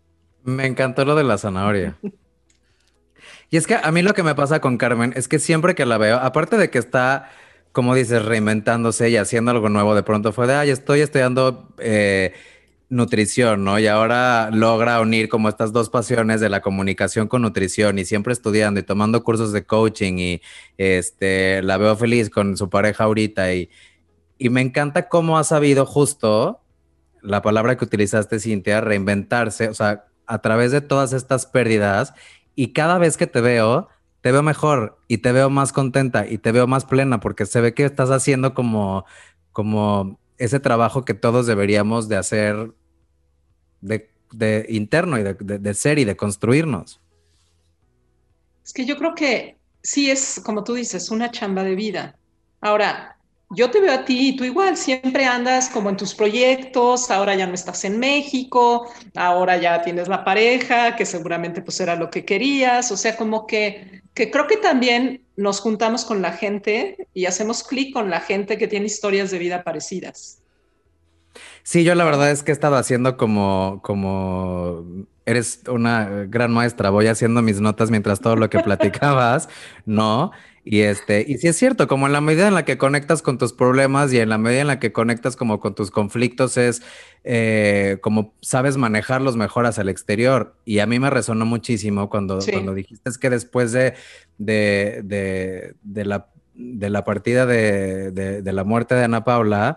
Me 0.43 0.65
encantó 0.65 1.05
lo 1.05 1.15
de 1.15 1.25
la 1.25 1.37
zanahoria. 1.37 1.99
y 3.51 3.59
es 3.59 3.67
que 3.67 3.75
a 3.75 3.93
mí 3.93 4.01
lo 4.01 4.15
que 4.15 4.23
me 4.23 4.35
pasa 4.35 4.63
con 4.63 4.79
Carmen 4.79 5.13
es 5.15 5.29
que 5.29 5.39
siempre 5.39 5.75
que 5.75 5.85
la 5.85 5.99
veo, 5.99 6.17
aparte 6.17 6.57
de 6.57 6.71
que 6.71 6.79
está, 6.79 7.31
como 7.77 7.95
dices, 7.95 8.25
reinventándose 8.25 9.11
y 9.11 9.19
haciendo 9.19 9.51
algo 9.51 9.69
nuevo, 9.69 9.95
de 9.95 10.03
pronto 10.03 10.33
fue 10.33 10.47
de, 10.47 10.55
ay, 10.55 10.71
estoy 10.71 11.01
estudiando 11.01 11.69
eh, 11.77 12.33
nutrición, 12.89 13.65
¿no? 13.65 13.79
Y 13.79 13.87
ahora 13.87 14.49
logra 14.51 14.99
unir 15.01 15.29
como 15.29 15.51
estas 15.51 15.75
dos 15.75 15.91
pasiones 15.91 16.41
de 16.41 16.49
la 16.49 16.63
comunicación 16.63 17.29
con 17.29 17.43
nutrición 17.43 17.99
y 17.99 18.07
siempre 18.07 18.33
estudiando 18.33 18.81
y 18.81 18.83
tomando 18.83 19.23
cursos 19.23 19.53
de 19.53 19.67
coaching 19.67 20.15
y 20.17 20.43
este, 20.79 21.63
la 21.63 21.77
veo 21.77 21.95
feliz 21.97 22.31
con 22.31 22.57
su 22.57 22.71
pareja 22.71 23.05
ahorita 23.05 23.53
y 23.53 23.69
y 24.39 24.51
me 24.51 24.61
encanta 24.61 25.09
cómo 25.09 25.39
ha 25.39 25.45
sabido 25.45 25.87
justo 25.87 26.61
la 27.23 27.43
palabra 27.43 27.77
que 27.77 27.85
utilizaste, 27.85 28.39
Cintia, 28.39 28.81
reinventarse, 28.81 29.69
o 29.69 29.75
sea, 29.75 30.07
a 30.27 30.41
través 30.41 30.73
de 30.73 30.81
todas 30.81 31.13
estas 31.13 31.47
pérdidas. 31.47 32.13
Y 32.55 32.73
cada 32.73 32.99
vez 32.99 33.17
que 33.17 33.27
te 33.27 33.41
veo, 33.41 33.89
te 34.27 34.33
veo 34.33 34.43
mejor 34.43 34.99
y 35.07 35.19
te 35.19 35.31
veo 35.31 35.51
más 35.51 35.73
contenta 35.73 36.27
y 36.27 36.39
te 36.39 36.51
veo 36.51 36.67
más 36.67 36.85
plena 36.85 37.21
porque 37.21 37.47
se 37.47 37.61
ve 37.61 37.75
que 37.75 37.85
estás 37.85 38.11
haciendo 38.11 38.55
como, 38.55 39.05
como 39.53 40.19
ese 40.37 40.59
trabajo 40.59 41.05
que 41.05 41.15
todos 41.15 41.47
deberíamos 41.47 42.09
de 42.09 42.17
hacer 42.17 42.73
de, 43.83 44.67
interno 44.69 45.17
y 45.17 45.23
de, 45.23 45.75
ser 45.75 46.01
y 46.01 46.05
de 46.05 46.17
construirnos. 46.17 47.01
Es 48.65 48.73
que 48.73 48.85
yo 48.85 48.99
creo 48.99 49.15
que 49.15 49.59
sí 49.85 50.11
es, 50.11 50.43
como 50.45 50.65
tú 50.65 50.75
dices, 50.75 51.13
una 51.13 51.31
chamba 51.31 51.63
de 51.63 51.77
vida. 51.77 52.19
Ahora, 52.61 53.16
yo 53.51 53.71
te 53.71 53.81
veo 53.81 53.93
a 53.93 54.05
ti 54.05 54.29
y 54.29 54.37
tú 54.37 54.45
igual, 54.45 54.77
siempre 54.77 55.25
andas 55.25 55.69
como 55.69 55.89
en 55.89 55.97
tus 55.97 56.15
proyectos, 56.15 57.11
ahora 57.11 57.35
ya 57.35 57.47
no 57.47 57.55
estás 57.55 57.85
en 57.85 57.99
México, 57.99 58.91
ahora 59.15 59.57
ya 59.57 59.83
tienes 59.83 60.09
la 60.09 60.25
pareja, 60.25 60.97
que 60.97 61.07
seguramente 61.07 61.63
pues 61.63 61.79
era 61.81 61.95
lo 61.95 62.11
que 62.11 62.25
querías, 62.25 62.91
o 62.91 62.97
sea, 62.97 63.17
como 63.17 63.47
que, 63.47 64.03
que 64.15 64.31
creo 64.31 64.47
que 64.47 64.57
también 64.57 65.23
nos 65.37 65.61
juntamos 65.61 66.05
con 66.05 66.23
la 66.23 66.33
gente 66.33 67.07
y 67.15 67.27
hacemos 67.27 67.63
clic 67.63 67.93
con 67.93 68.11
la 68.11 68.21
gente 68.21 68.59
que 68.59 68.67
tiene 68.67 68.87
historias 68.87 69.31
de 69.31 69.39
vida 69.39 69.63
parecidas. 69.63 70.43
Sí, 71.63 71.85
yo 71.85 71.95
la 71.95 72.05
verdad 72.05 72.31
es 72.31 72.43
que 72.43 72.53
he 72.53 72.55
estado 72.55 72.77
haciendo 72.77 73.17
como, 73.17 73.81
como 73.83 74.85
eres 75.27 75.63
una 75.69 76.27
gran 76.29 76.53
maestra, 76.53 76.91
voy 76.91 77.09
haciendo 77.09 77.43
mis 77.43 77.61
notas 77.61 77.91
mientras 77.91 78.21
todo 78.21 78.37
lo 78.37 78.49
que 78.49 78.59
platicabas, 78.65 79.49
¿no? 79.85 80.31
Y 80.69 80.81
este, 80.81 81.25
y 81.29 81.39
sí 81.39 81.47
es 81.47 81.57
cierto, 81.57 81.87
como 81.87 82.09
en 82.09 82.13
la 82.13 82.21
medida 82.21 82.49
en 82.49 82.55
la 82.55 82.65
que 82.65 82.77
conectas 82.77 83.23
con 83.23 83.39
tus 83.39 83.53
problemas 83.53 84.13
y 84.13 84.19
en 84.19 84.29
la 84.29 84.37
medida 84.37 84.63
en 84.63 84.67
la 84.67 84.81
que 84.81 84.93
conectas 84.93 85.37
como 85.37 85.61
con 85.61 85.77
tus 85.77 85.93
conflictos 85.93 86.57
es 86.57 86.83
eh, 87.23 87.99
como 88.01 88.35
sabes 88.41 88.77
manejarlos 88.77 89.37
mejor 89.37 89.67
hacia 89.67 89.83
el 89.83 89.89
exterior. 89.89 90.57
Y 90.65 90.81
a 90.81 90.87
mí 90.87 90.99
me 90.99 91.09
resonó 91.09 91.47
muchísimo 91.47 92.11
cuando, 92.11 92.41
cuando 92.51 92.75
dijiste 92.75 93.09
que 93.21 93.31
después 93.31 93.71
de, 93.71 93.95
de, 94.39 95.75
de, 95.85 96.05
la, 96.05 96.31
de 96.57 96.91
la 96.91 97.05
partida 97.05 97.47
de, 97.47 98.43
la 98.45 98.65
muerte 98.65 98.97
de 98.97 99.05
Ana 99.05 99.23
Paula, 99.23 99.77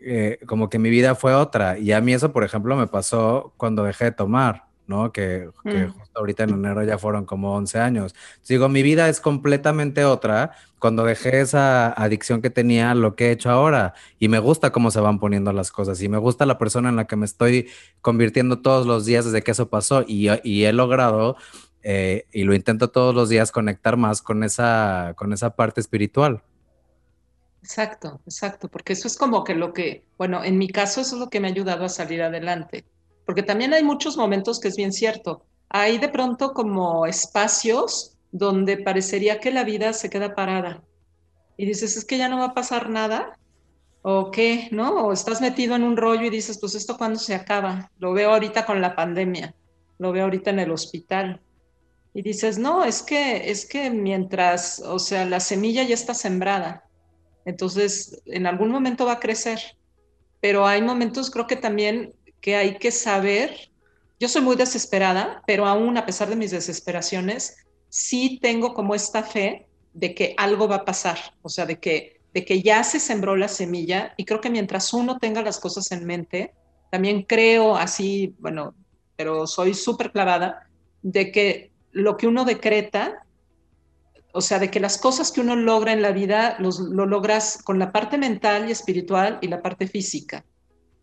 eh, 0.00 0.40
como 0.46 0.68
que 0.68 0.80
mi 0.80 0.90
vida 0.90 1.14
fue 1.14 1.34
otra. 1.34 1.78
Y 1.78 1.92
a 1.92 2.00
mí 2.00 2.12
eso, 2.12 2.32
por 2.32 2.42
ejemplo, 2.42 2.74
me 2.74 2.88
pasó 2.88 3.54
cuando 3.56 3.84
dejé 3.84 4.06
de 4.06 4.10
tomar. 4.10 4.66
¿no? 4.86 5.12
Que, 5.12 5.50
mm. 5.64 5.92
Ahorita 6.16 6.44
en 6.44 6.50
enero 6.50 6.82
ya 6.84 6.98
fueron 6.98 7.24
como 7.24 7.54
11 7.54 7.78
años. 7.78 8.14
Digo, 8.48 8.68
mi 8.68 8.82
vida 8.82 9.08
es 9.08 9.20
completamente 9.20 10.04
otra 10.04 10.52
cuando 10.78 11.04
dejé 11.04 11.40
esa 11.40 11.92
adicción 11.92 12.42
que 12.42 12.50
tenía 12.50 12.94
lo 12.94 13.16
que 13.16 13.28
he 13.28 13.30
hecho 13.32 13.50
ahora 13.50 13.94
y 14.18 14.28
me 14.28 14.38
gusta 14.38 14.72
cómo 14.72 14.90
se 14.90 15.00
van 15.00 15.18
poniendo 15.18 15.52
las 15.52 15.70
cosas 15.70 16.00
y 16.02 16.08
me 16.08 16.18
gusta 16.18 16.46
la 16.46 16.58
persona 16.58 16.88
en 16.88 16.96
la 16.96 17.06
que 17.06 17.16
me 17.16 17.26
estoy 17.26 17.68
convirtiendo 18.00 18.60
todos 18.60 18.86
los 18.86 19.04
días 19.04 19.24
desde 19.24 19.42
que 19.42 19.50
eso 19.52 19.68
pasó 19.68 20.04
y, 20.06 20.28
he 20.64 20.72
logrado 20.72 21.36
eh, 21.82 22.26
y 22.32 22.44
lo 22.44 22.54
intento 22.54 22.90
todos 22.90 23.14
los 23.14 23.28
días 23.28 23.52
conectar 23.52 23.96
más 23.96 24.22
con 24.22 24.44
esa, 24.44 25.14
con 25.16 25.32
esa 25.32 25.50
parte 25.50 25.80
espiritual. 25.80 26.42
Exacto, 27.62 28.20
exacto, 28.26 28.68
porque 28.68 28.92
eso 28.92 29.08
es 29.08 29.16
como 29.16 29.42
que 29.42 29.54
lo 29.54 29.72
que, 29.72 30.04
bueno, 30.18 30.44
en 30.44 30.56
mi 30.56 30.68
caso 30.68 31.00
eso 31.00 31.16
es 31.16 31.20
lo 31.20 31.30
que 31.30 31.40
me 31.40 31.48
ha 31.48 31.50
ayudado 31.50 31.84
a 31.84 31.88
salir 31.88 32.22
adelante 32.22 32.84
porque 33.26 33.42
también 33.42 33.74
hay 33.74 33.82
muchos 33.82 34.16
momentos 34.16 34.60
que 34.60 34.68
es 34.68 34.76
bien 34.76 34.92
cierto. 34.92 35.44
Hay 35.68 35.98
de 35.98 36.08
pronto 36.08 36.52
como 36.52 37.06
espacios 37.06 38.16
donde 38.32 38.76
parecería 38.78 39.40
que 39.40 39.50
la 39.50 39.64
vida 39.64 39.92
se 39.92 40.10
queda 40.10 40.34
parada. 40.34 40.82
Y 41.56 41.66
dices, 41.66 41.96
es 41.96 42.04
que 42.04 42.18
ya 42.18 42.28
no 42.28 42.38
va 42.38 42.46
a 42.46 42.54
pasar 42.54 42.90
nada. 42.90 43.38
¿O 44.02 44.30
qué? 44.30 44.68
¿No? 44.70 45.06
O 45.06 45.12
estás 45.12 45.40
metido 45.40 45.74
en 45.74 45.82
un 45.82 45.96
rollo 45.96 46.26
y 46.26 46.30
dices, 46.30 46.58
pues 46.58 46.74
esto 46.74 46.96
cuándo 46.96 47.18
se 47.18 47.34
acaba. 47.34 47.90
Lo 47.98 48.12
veo 48.12 48.32
ahorita 48.32 48.64
con 48.66 48.80
la 48.80 48.94
pandemia. 48.94 49.54
Lo 49.98 50.12
veo 50.12 50.24
ahorita 50.24 50.50
en 50.50 50.60
el 50.60 50.70
hospital. 50.70 51.40
Y 52.14 52.22
dices, 52.22 52.58
no, 52.58 52.84
es 52.84 53.02
que, 53.02 53.50
es 53.50 53.66
que 53.66 53.90
mientras, 53.90 54.80
o 54.80 54.98
sea, 54.98 55.24
la 55.24 55.40
semilla 55.40 55.82
ya 55.82 55.94
está 55.94 56.14
sembrada. 56.14 56.84
Entonces, 57.44 58.22
en 58.26 58.46
algún 58.46 58.70
momento 58.70 59.06
va 59.06 59.12
a 59.12 59.20
crecer. 59.20 59.58
Pero 60.40 60.66
hay 60.66 60.82
momentos, 60.82 61.30
creo 61.30 61.46
que 61.46 61.56
también 61.56 62.14
que 62.40 62.56
hay 62.56 62.78
que 62.78 62.90
saber, 62.90 63.70
yo 64.18 64.28
soy 64.28 64.42
muy 64.42 64.56
desesperada, 64.56 65.42
pero 65.46 65.66
aún 65.66 65.96
a 65.98 66.06
pesar 66.06 66.28
de 66.28 66.36
mis 66.36 66.50
desesperaciones, 66.50 67.56
sí 67.88 68.38
tengo 68.40 68.74
como 68.74 68.94
esta 68.94 69.22
fe 69.22 69.66
de 69.92 70.14
que 70.14 70.34
algo 70.36 70.68
va 70.68 70.76
a 70.76 70.84
pasar, 70.84 71.18
o 71.42 71.48
sea, 71.48 71.66
de 71.66 71.78
que, 71.78 72.20
de 72.32 72.44
que 72.44 72.62
ya 72.62 72.84
se 72.84 73.00
sembró 73.00 73.36
la 73.36 73.48
semilla 73.48 74.14
y 74.16 74.24
creo 74.24 74.40
que 74.40 74.50
mientras 74.50 74.92
uno 74.92 75.18
tenga 75.18 75.42
las 75.42 75.58
cosas 75.58 75.90
en 75.92 76.04
mente, 76.04 76.54
también 76.90 77.22
creo 77.22 77.76
así, 77.76 78.34
bueno, 78.38 78.74
pero 79.16 79.46
soy 79.46 79.74
súper 79.74 80.12
clavada, 80.12 80.68
de 81.02 81.32
que 81.32 81.72
lo 81.92 82.16
que 82.16 82.26
uno 82.26 82.44
decreta, 82.44 83.24
o 84.32 84.40
sea, 84.40 84.58
de 84.58 84.70
que 84.70 84.80
las 84.80 84.98
cosas 84.98 85.32
que 85.32 85.40
uno 85.40 85.56
logra 85.56 85.92
en 85.92 86.02
la 86.02 86.12
vida 86.12 86.56
los, 86.58 86.78
lo 86.78 87.06
logras 87.06 87.62
con 87.62 87.78
la 87.78 87.92
parte 87.92 88.18
mental 88.18 88.68
y 88.68 88.72
espiritual 88.72 89.38
y 89.40 89.48
la 89.48 89.62
parte 89.62 89.86
física. 89.86 90.44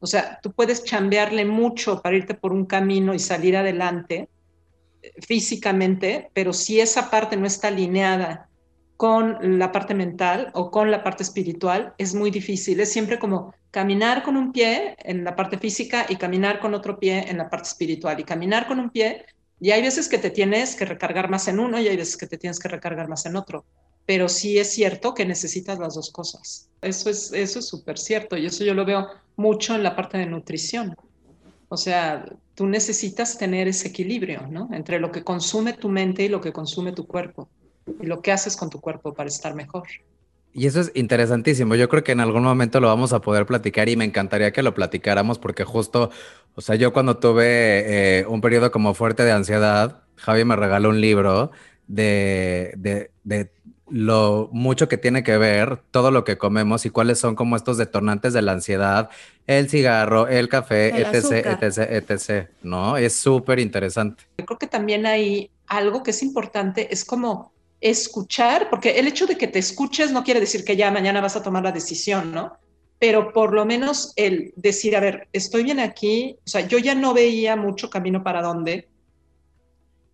O 0.03 0.05
sea, 0.05 0.37
tú 0.43 0.51
puedes 0.51 0.83
chambearle 0.83 1.45
mucho 1.45 2.01
para 2.01 2.17
irte 2.17 2.33
por 2.33 2.51
un 2.51 2.65
camino 2.65 3.13
y 3.13 3.19
salir 3.19 3.55
adelante 3.55 4.27
eh, 5.01 5.13
físicamente, 5.25 6.29
pero 6.33 6.51
si 6.51 6.81
esa 6.81 7.09
parte 7.09 7.37
no 7.37 7.47
está 7.47 7.69
alineada 7.69 8.49
con 8.97 9.57
la 9.57 9.71
parte 9.71 9.93
mental 9.93 10.51
o 10.55 10.69
con 10.71 10.91
la 10.91 11.05
parte 11.05 11.23
espiritual, 11.23 11.93
es 11.97 12.13
muy 12.13 12.31
difícil. 12.31 12.81
Es 12.81 12.91
siempre 12.91 13.17
como 13.17 13.53
caminar 13.71 14.23
con 14.23 14.35
un 14.35 14.51
pie 14.51 14.97
en 14.99 15.23
la 15.23 15.37
parte 15.37 15.57
física 15.57 16.05
y 16.09 16.17
caminar 16.17 16.59
con 16.59 16.73
otro 16.73 16.99
pie 16.99 17.23
en 17.29 17.37
la 17.37 17.49
parte 17.49 17.69
espiritual 17.69 18.19
y 18.19 18.25
caminar 18.25 18.67
con 18.67 18.81
un 18.81 18.89
pie. 18.89 19.25
Y 19.61 19.71
hay 19.71 19.81
veces 19.81 20.09
que 20.09 20.17
te 20.17 20.31
tienes 20.31 20.75
que 20.75 20.83
recargar 20.83 21.29
más 21.29 21.47
en 21.47 21.59
uno 21.59 21.79
y 21.79 21.87
hay 21.87 21.95
veces 21.95 22.17
que 22.17 22.27
te 22.27 22.37
tienes 22.37 22.59
que 22.59 22.67
recargar 22.67 23.07
más 23.07 23.25
en 23.25 23.37
otro. 23.37 23.63
Pero 24.05 24.27
sí 24.27 24.57
es 24.57 24.73
cierto 24.73 25.13
que 25.13 25.25
necesitas 25.25 25.79
las 25.79 25.95
dos 25.95 26.11
cosas. 26.11 26.67
Eso 26.81 27.09
es 27.09 27.31
eso 27.31 27.59
es 27.59 27.67
súper 27.69 27.97
cierto 27.97 28.35
y 28.35 28.47
eso 28.47 28.65
yo 28.65 28.73
lo 28.73 28.83
veo 28.83 29.07
mucho 29.35 29.75
en 29.75 29.83
la 29.83 29.95
parte 29.95 30.17
de 30.17 30.25
nutrición. 30.25 30.95
O 31.69 31.77
sea, 31.77 32.25
tú 32.55 32.67
necesitas 32.67 33.37
tener 33.37 33.67
ese 33.67 33.87
equilibrio, 33.87 34.47
¿no? 34.49 34.69
Entre 34.71 34.99
lo 34.99 35.11
que 35.11 35.23
consume 35.23 35.73
tu 35.73 35.89
mente 35.89 36.23
y 36.23 36.29
lo 36.29 36.41
que 36.41 36.53
consume 36.53 36.91
tu 36.91 37.07
cuerpo 37.07 37.49
y 37.99 38.05
lo 38.05 38.21
que 38.21 38.31
haces 38.31 38.55
con 38.55 38.69
tu 38.69 38.79
cuerpo 38.79 39.13
para 39.13 39.29
estar 39.29 39.55
mejor. 39.55 39.87
Y 40.53 40.67
eso 40.67 40.81
es 40.81 40.91
interesantísimo. 40.93 41.73
Yo 41.73 41.89
creo 41.89 42.03
que 42.03 42.11
en 42.11 42.19
algún 42.19 42.43
momento 42.43 42.79
lo 42.79 42.87
vamos 42.87 43.11
a 43.11 43.21
poder 43.21 43.47
platicar 43.47 43.89
y 43.89 43.95
me 43.95 44.05
encantaría 44.05 44.53
que 44.53 44.61
lo 44.61 44.75
platicáramos 44.75 45.39
porque 45.39 45.63
justo, 45.63 46.11
o 46.53 46.61
sea, 46.61 46.75
yo 46.75 46.93
cuando 46.93 47.17
tuve 47.17 48.19
eh, 48.19 48.25
un 48.27 48.39
periodo 48.39 48.71
como 48.71 48.93
fuerte 48.93 49.23
de 49.23 49.31
ansiedad, 49.31 50.03
Javi 50.15 50.45
me 50.45 50.55
regaló 50.55 50.89
un 50.89 51.01
libro 51.01 51.51
de, 51.87 52.73
de, 52.77 53.09
de 53.23 53.51
lo 53.89 54.49
mucho 54.51 54.87
que 54.87 54.97
tiene 54.97 55.23
que 55.23 55.37
ver 55.37 55.81
todo 55.91 56.11
lo 56.11 56.23
que 56.23 56.37
comemos 56.37 56.85
y 56.85 56.89
cuáles 56.89 57.19
son 57.19 57.35
como 57.35 57.55
estos 57.55 57.77
detonantes 57.77 58.33
de 58.33 58.41
la 58.41 58.53
ansiedad, 58.53 59.09
el 59.45 59.69
cigarro, 59.69 60.27
el 60.27 60.47
café, 60.49 60.89
etc, 61.01 61.61
etc, 61.61 61.77
etc, 61.89 62.49
¿no? 62.63 62.97
Es 62.97 63.15
súper 63.15 63.59
interesante. 63.59 64.23
Yo 64.37 64.45
creo 64.45 64.57
que 64.57 64.67
también 64.67 65.05
hay 65.05 65.51
algo 65.67 66.01
que 66.03 66.11
es 66.11 66.23
importante, 66.23 66.93
es 66.93 67.03
como 67.03 67.51
escuchar, 67.81 68.69
porque 68.69 68.91
el 68.99 69.07
hecho 69.07 69.25
de 69.25 69.37
que 69.37 69.47
te 69.47 69.59
escuches 69.59 70.11
no 70.11 70.23
quiere 70.23 70.39
decir 70.39 70.63
que 70.63 70.77
ya 70.77 70.89
mañana 70.89 71.19
vas 71.19 71.35
a 71.35 71.43
tomar 71.43 71.63
la 71.63 71.71
decisión, 71.71 72.31
¿no? 72.31 72.53
Pero 72.99 73.33
por 73.33 73.53
lo 73.53 73.65
menos 73.65 74.13
el 74.15 74.53
decir, 74.55 74.95
a 74.95 75.01
ver, 75.01 75.27
estoy 75.33 75.63
bien 75.63 75.81
aquí, 75.81 76.37
o 76.45 76.49
sea, 76.49 76.61
yo 76.61 76.77
ya 76.77 76.95
no 76.95 77.13
veía 77.13 77.57
mucho 77.57 77.89
camino 77.89 78.23
para 78.23 78.41
dónde, 78.41 78.87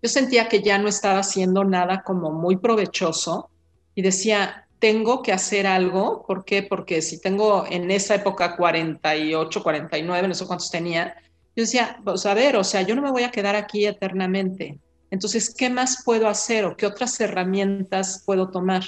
yo 0.02 0.10
sentía 0.10 0.48
que 0.48 0.64
ya 0.64 0.80
no 0.80 0.88
estaba 0.88 1.20
haciendo 1.20 1.64
nada 1.64 2.02
como 2.04 2.32
muy 2.32 2.58
provechoso 2.58 3.52
y 4.00 4.02
decía, 4.02 4.66
tengo 4.80 5.22
que 5.22 5.34
hacer 5.34 5.68
algo. 5.68 6.24
¿Por 6.26 6.46
qué? 6.46 6.64
Porque 6.64 7.02
si 7.02 7.20
tengo 7.20 7.66
en 7.70 7.92
esa 7.92 8.16
época 8.16 8.56
48, 8.56 9.62
49, 9.62 10.26
no 10.26 10.34
sé 10.34 10.46
cuántos 10.46 10.72
tenía, 10.72 11.18
yo 11.54 11.64
decía, 11.64 12.00
pues 12.06 12.26
a 12.26 12.34
ver, 12.34 12.56
o 12.56 12.64
sea, 12.64 12.82
yo 12.84 12.96
no 12.96 13.02
me 13.02 13.12
voy 13.12 13.24
a 13.24 13.32
quedar 13.32 13.58
aquí 13.58 13.86
eternamente. 13.86 14.80
Entonces, 15.12 15.54
¿qué 15.54 15.70
más 15.70 16.04
puedo 16.06 16.30
hacer 16.30 16.64
o 16.64 16.78
qué 16.78 16.86
otras 16.86 17.20
herramientas 17.20 18.24
puedo 18.26 18.52
tomar? 18.52 18.86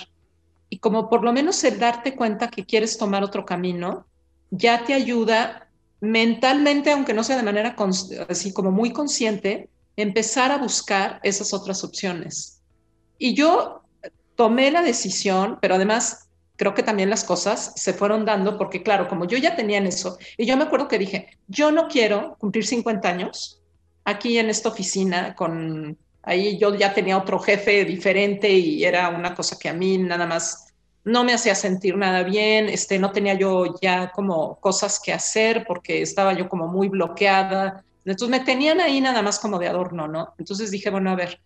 Y 0.70 0.80
como 0.80 1.10
por 1.10 1.26
lo 1.26 1.34
menos 1.34 1.62
el 1.66 1.78
darte 1.78 2.16
cuenta 2.16 2.50
que 2.50 2.66
quieres 2.66 2.98
tomar 2.98 3.22
otro 3.22 3.44
camino, 3.44 4.08
ya 4.50 4.86
te 4.86 4.94
ayuda 4.94 5.68
mentalmente, 6.00 6.90
aunque 6.90 7.14
no 7.14 7.26
sea 7.26 7.36
de 7.36 7.44
manera 7.44 7.76
así 8.30 8.54
como 8.54 8.72
muy 8.72 8.94
consciente, 8.94 9.68
empezar 9.98 10.54
a 10.54 10.58
buscar 10.58 11.20
esas 11.22 11.54
otras 11.54 11.84
opciones. 11.84 12.62
Y 13.18 13.34
yo 13.34 13.81
tomé 14.42 14.72
la 14.72 14.82
decisión, 14.82 15.60
pero 15.62 15.76
además 15.76 16.28
creo 16.56 16.74
que 16.74 16.82
también 16.82 17.12
las 17.12 17.24
cosas 17.24 17.74
se 17.76 17.94
fueron 17.94 18.26
dando 18.26 18.58
porque, 18.58 18.82
claro, 18.82 19.08
como 19.08 19.26
yo 19.28 19.38
ya 19.38 19.56
tenía 19.56 19.78
en 19.78 19.86
eso, 19.86 20.18
y 20.36 20.48
yo 20.48 20.58
me 20.58 20.64
acuerdo 20.64 20.88
que 20.88 20.98
dije, 20.98 21.38
yo 21.48 21.72
no 21.72 21.88
quiero 21.88 22.38
cumplir 22.40 22.66
50 22.66 23.08
años 23.08 23.62
aquí 24.04 24.40
en 24.40 24.50
esta 24.50 24.70
oficina 24.70 25.36
con, 25.36 25.96
ahí 26.24 26.58
yo 26.58 26.74
ya 26.74 26.92
tenía 26.92 27.20
otro 27.20 27.38
jefe 27.38 27.86
diferente 27.86 28.50
y 28.50 28.84
era 28.84 29.10
una 29.10 29.36
cosa 29.36 29.60
que 29.60 29.70
a 29.70 29.74
mí 29.74 30.00
nada 30.00 30.26
más 30.26 30.74
no 31.04 31.24
me 31.24 31.36
hacía 31.36 31.54
sentir 31.54 31.96
nada 31.96 32.24
bien, 32.24 32.68
este, 32.68 32.98
no 32.98 33.12
tenía 33.12 33.36
yo 33.36 33.76
ya 33.80 34.12
como 34.12 34.56
cosas 34.56 35.00
que 35.00 35.14
hacer 35.14 35.66
porque 35.68 36.02
estaba 36.02 36.34
yo 36.34 36.50
como 36.50 36.68
muy 36.68 36.90
bloqueada. 36.90 37.84
Entonces 38.06 38.30
me 38.30 38.44
tenían 38.44 38.82
ahí 38.82 39.02
nada 39.02 39.22
más 39.22 39.38
como 39.38 39.60
de 39.60 39.68
adorno, 39.68 40.08
¿no? 40.08 40.34
Entonces 40.40 40.72
dije, 40.72 40.90
bueno, 40.90 41.12
a 41.12 41.16
ver, 41.16 41.40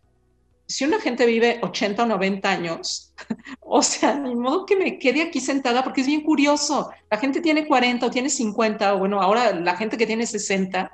si 0.67 0.83
una 0.83 0.99
gente 0.99 1.25
vive 1.25 1.59
80 1.61 2.03
o 2.03 2.05
90 2.05 2.49
años, 2.49 3.13
o 3.61 3.81
sea, 3.81 4.15
ni 4.15 4.35
modo 4.35 4.65
que 4.65 4.75
me 4.75 4.97
quede 4.97 5.21
aquí 5.21 5.39
sentada 5.39 5.83
porque 5.83 6.01
es 6.01 6.07
bien 6.07 6.21
curioso. 6.21 6.89
La 7.09 7.17
gente 7.17 7.41
tiene 7.41 7.67
40 7.67 8.05
o 8.05 8.11
tiene 8.11 8.29
50, 8.29 8.95
o 8.95 8.99
bueno, 8.99 9.21
ahora 9.21 9.53
la 9.53 9.75
gente 9.77 9.97
que 9.97 10.07
tiene 10.07 10.25
60, 10.25 10.91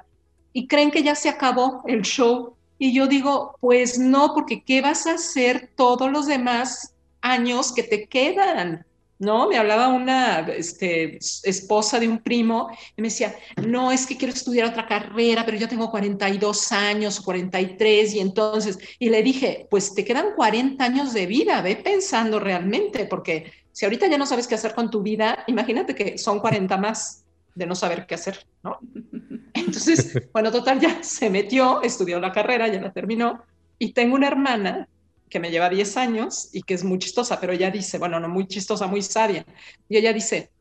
y 0.54 0.68
creen 0.68 0.92
que 0.92 1.04
ya 1.04 1.16
se 1.16 1.30
acabó 1.30 1.84
el 1.88 2.02
show. 2.02 2.56
Y 2.78 2.94
yo 2.94 3.08
digo, 3.08 3.56
pues 3.62 4.00
no, 4.00 4.34
porque 4.34 4.64
¿qué 4.64 4.82
vas 4.82 5.06
a 5.08 5.14
hacer 5.14 5.70
todos 5.76 6.12
los 6.12 6.26
demás 6.26 6.94
años 7.22 7.72
que 7.72 7.84
te 7.84 8.08
quedan? 8.08 8.86
¿No? 9.22 9.48
Me 9.48 9.58
hablaba 9.58 9.88
una 9.88 10.40
este, 10.40 11.20
esposa 11.44 12.00
de 12.00 12.08
un 12.08 12.24
primo 12.24 12.70
y 12.98 13.02
me 13.04 13.10
decía, 13.10 13.36
no, 13.68 13.92
es 13.92 14.08
que 14.08 14.18
quiero 14.18 14.34
estudiar 14.34 14.68
otra 14.68 14.88
carrera, 14.88 15.46
pero 15.46 15.58
yo 15.58 15.70
tengo 15.70 15.92
42 15.92 16.72
años, 16.72 17.22
43, 17.22 18.16
y 18.16 18.20
entonces, 18.20 18.80
y 18.98 19.10
le 19.10 19.22
dije, 19.22 19.68
pues 19.70 19.94
te 19.94 20.04
quedan 20.04 20.34
40 20.36 20.84
años 20.84 21.14
de 21.14 21.28
vida, 21.28 21.62
ve 21.62 21.76
pensando 21.76 22.40
realmente, 22.40 23.06
porque 23.06 23.52
si 23.72 23.86
ahorita 23.86 24.08
ya 24.08 24.18
no 24.18 24.26
sabes 24.26 24.48
qué 24.48 24.56
hacer 24.56 24.74
con 24.74 24.90
tu 24.90 25.04
vida, 25.04 25.44
imagínate 25.46 25.94
que 25.94 26.18
son 26.18 26.40
40 26.40 26.76
más 26.78 27.24
de 27.54 27.68
no 27.68 27.76
saber 27.76 28.08
qué 28.08 28.16
hacer, 28.16 28.44
¿no? 28.64 28.80
Entonces, 29.54 30.18
bueno, 30.34 30.52
total, 30.52 30.80
ya 30.80 31.04
se 31.04 31.30
metió, 31.30 31.84
estudió 31.84 32.20
la 32.20 32.32
carrera, 32.32 32.68
ya 32.70 32.82
la 32.82 32.92
terminó, 32.92 33.44
y 33.78 33.94
tengo 33.94 34.16
una 34.16 34.28
hermana 34.28 34.88
que 35.32 35.40
me 35.40 35.50
lleva 35.50 35.70
10 35.70 35.98
años 35.98 36.50
y 36.52 36.62
que 36.62 36.76
es 36.76 36.84
muy 36.84 37.00
chistosa, 37.00 37.40
pero 37.40 37.54
ella 37.54 37.72
dice, 37.72 37.98
bueno, 37.98 38.20
no 38.20 38.28
muy 38.28 38.48
chistosa, 38.48 38.86
muy 38.86 39.02
sabia. 39.02 39.46
Y 39.90 39.98
ella 39.98 40.14
dice, 40.14 40.52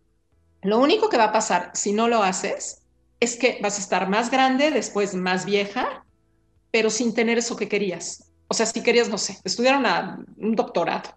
lo 0.63 0.79
único 0.79 1.09
que 1.09 1.19
va 1.19 1.25
a 1.25 1.33
pasar 1.33 1.73
si 1.75 1.93
no 1.93 2.09
lo 2.09 2.23
haces 2.23 2.83
es 3.19 3.37
que 3.37 3.59
vas 3.61 3.77
a 3.77 3.83
estar 3.83 4.09
más 4.09 4.31
grande, 4.31 4.71
después 4.71 5.15
más 5.15 5.45
vieja, 5.45 6.07
pero 6.71 6.89
sin 6.89 7.13
tener 7.13 7.37
eso 7.37 7.57
que 7.57 7.69
querías. 7.69 8.31
O 8.47 8.55
sea, 8.55 8.65
si 8.65 8.83
querías, 8.83 9.09
no 9.09 9.19
sé, 9.19 9.39
estudiar 9.45 9.77
un 10.39 10.55
doctorado 10.55 11.11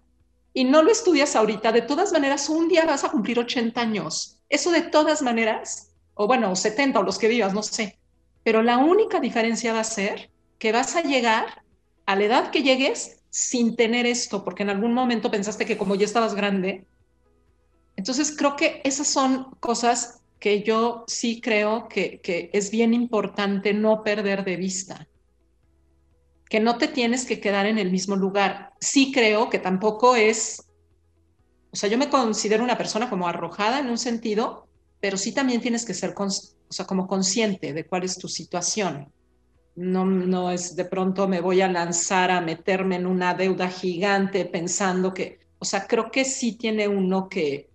y 0.52 0.64
no 0.64 0.82
lo 0.82 0.90
estudias 0.90 1.36
ahorita, 1.36 1.72
de 1.72 1.82
todas 1.82 2.12
maneras, 2.12 2.48
un 2.48 2.68
día 2.68 2.84
vas 2.84 3.04
a 3.04 3.10
cumplir 3.10 3.38
80 3.38 3.80
años. 3.80 4.38
Eso 4.48 4.70
de 4.72 4.82
todas 4.82 5.22
maneras, 5.22 5.92
o 6.14 6.26
bueno, 6.26 6.54
70 6.54 6.98
o 6.98 7.02
los 7.02 7.18
que 7.18 7.28
vivas, 7.28 7.54
no 7.54 7.62
sé. 7.62 7.98
Pero 8.42 8.62
la 8.62 8.78
única 8.78 9.20
diferencia 9.20 9.72
va 9.72 9.80
a 9.80 9.84
ser 9.84 10.30
que 10.58 10.72
vas 10.72 10.96
a 10.96 11.02
llegar 11.02 11.64
a 12.06 12.16
la 12.16 12.24
edad 12.24 12.50
que 12.50 12.62
llegues 12.62 13.22
sin 13.36 13.74
tener 13.74 14.06
esto, 14.06 14.44
porque 14.44 14.62
en 14.62 14.70
algún 14.70 14.94
momento 14.94 15.28
pensaste 15.28 15.66
que 15.66 15.76
como 15.76 15.96
ya 15.96 16.04
estabas 16.04 16.36
grande. 16.36 16.86
Entonces 17.96 18.32
creo 18.38 18.54
que 18.54 18.80
esas 18.84 19.08
son 19.08 19.50
cosas 19.58 20.22
que 20.38 20.62
yo 20.62 21.02
sí 21.08 21.40
creo 21.40 21.88
que, 21.88 22.20
es 22.52 22.70
bien 22.70 22.94
importante 22.94 23.74
no 23.74 24.04
perder 24.04 24.44
de 24.44 24.54
vista, 24.54 25.08
que 26.48 26.60
no 26.60 26.78
te 26.78 26.86
tienes 26.86 27.26
que 27.26 27.40
quedar 27.40 27.66
en 27.66 27.78
el 27.78 27.90
mismo 27.90 28.14
lugar. 28.14 28.72
Sí 28.78 29.10
creo 29.10 29.50
que 29.50 29.58
tampoco 29.58 30.14
es, 30.14 30.68
o 31.72 31.76
sea, 31.76 31.88
yo 31.88 31.98
me 31.98 32.10
considero 32.10 32.62
una 32.62 32.78
persona 32.78 33.10
como 33.10 33.26
arrojada 33.26 33.80
en 33.80 33.90
un 33.90 33.98
sentido, 33.98 34.68
pero 35.00 35.16
sí 35.16 35.32
también 35.32 35.60
tienes 35.60 35.84
que 35.84 35.94
ser, 35.94 36.14
o 36.16 36.30
sea, 36.70 36.86
como 36.86 37.08
consciente 37.08 37.72
de 37.72 37.84
cuál 37.84 38.04
es 38.04 38.16
tu 38.16 38.28
situación 38.28 39.12
no, 39.76 40.04
no 40.04 40.50
es 40.50 40.76
de 40.76 40.84
pronto 40.84 41.26
me 41.26 41.40
voy 41.40 41.60
a 41.60 41.68
lanzar 41.68 42.30
a 42.30 42.40
meterme 42.40 42.96
en 42.96 43.06
una 43.06 43.34
deuda 43.34 43.68
gigante 43.68 44.44
pensando 44.44 45.12
que, 45.12 45.40
o 45.58 45.64
sea, 45.64 45.86
creo 45.86 46.10
que 46.10 46.24
sí 46.24 46.56
tiene 46.56 46.86
uno 46.86 47.28
que, 47.28 47.68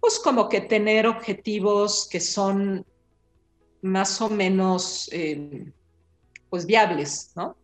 pues 0.00 0.18
como 0.18 0.48
que 0.48 0.60
tener 0.60 1.06
objetivos 1.06 2.08
que 2.10 2.20
son 2.20 2.84
más 3.82 4.20
o 4.20 4.30
menos, 4.30 5.08
eh, 5.12 5.72
pues 6.50 6.66
viables, 6.66 7.32
¿no? 7.36 7.56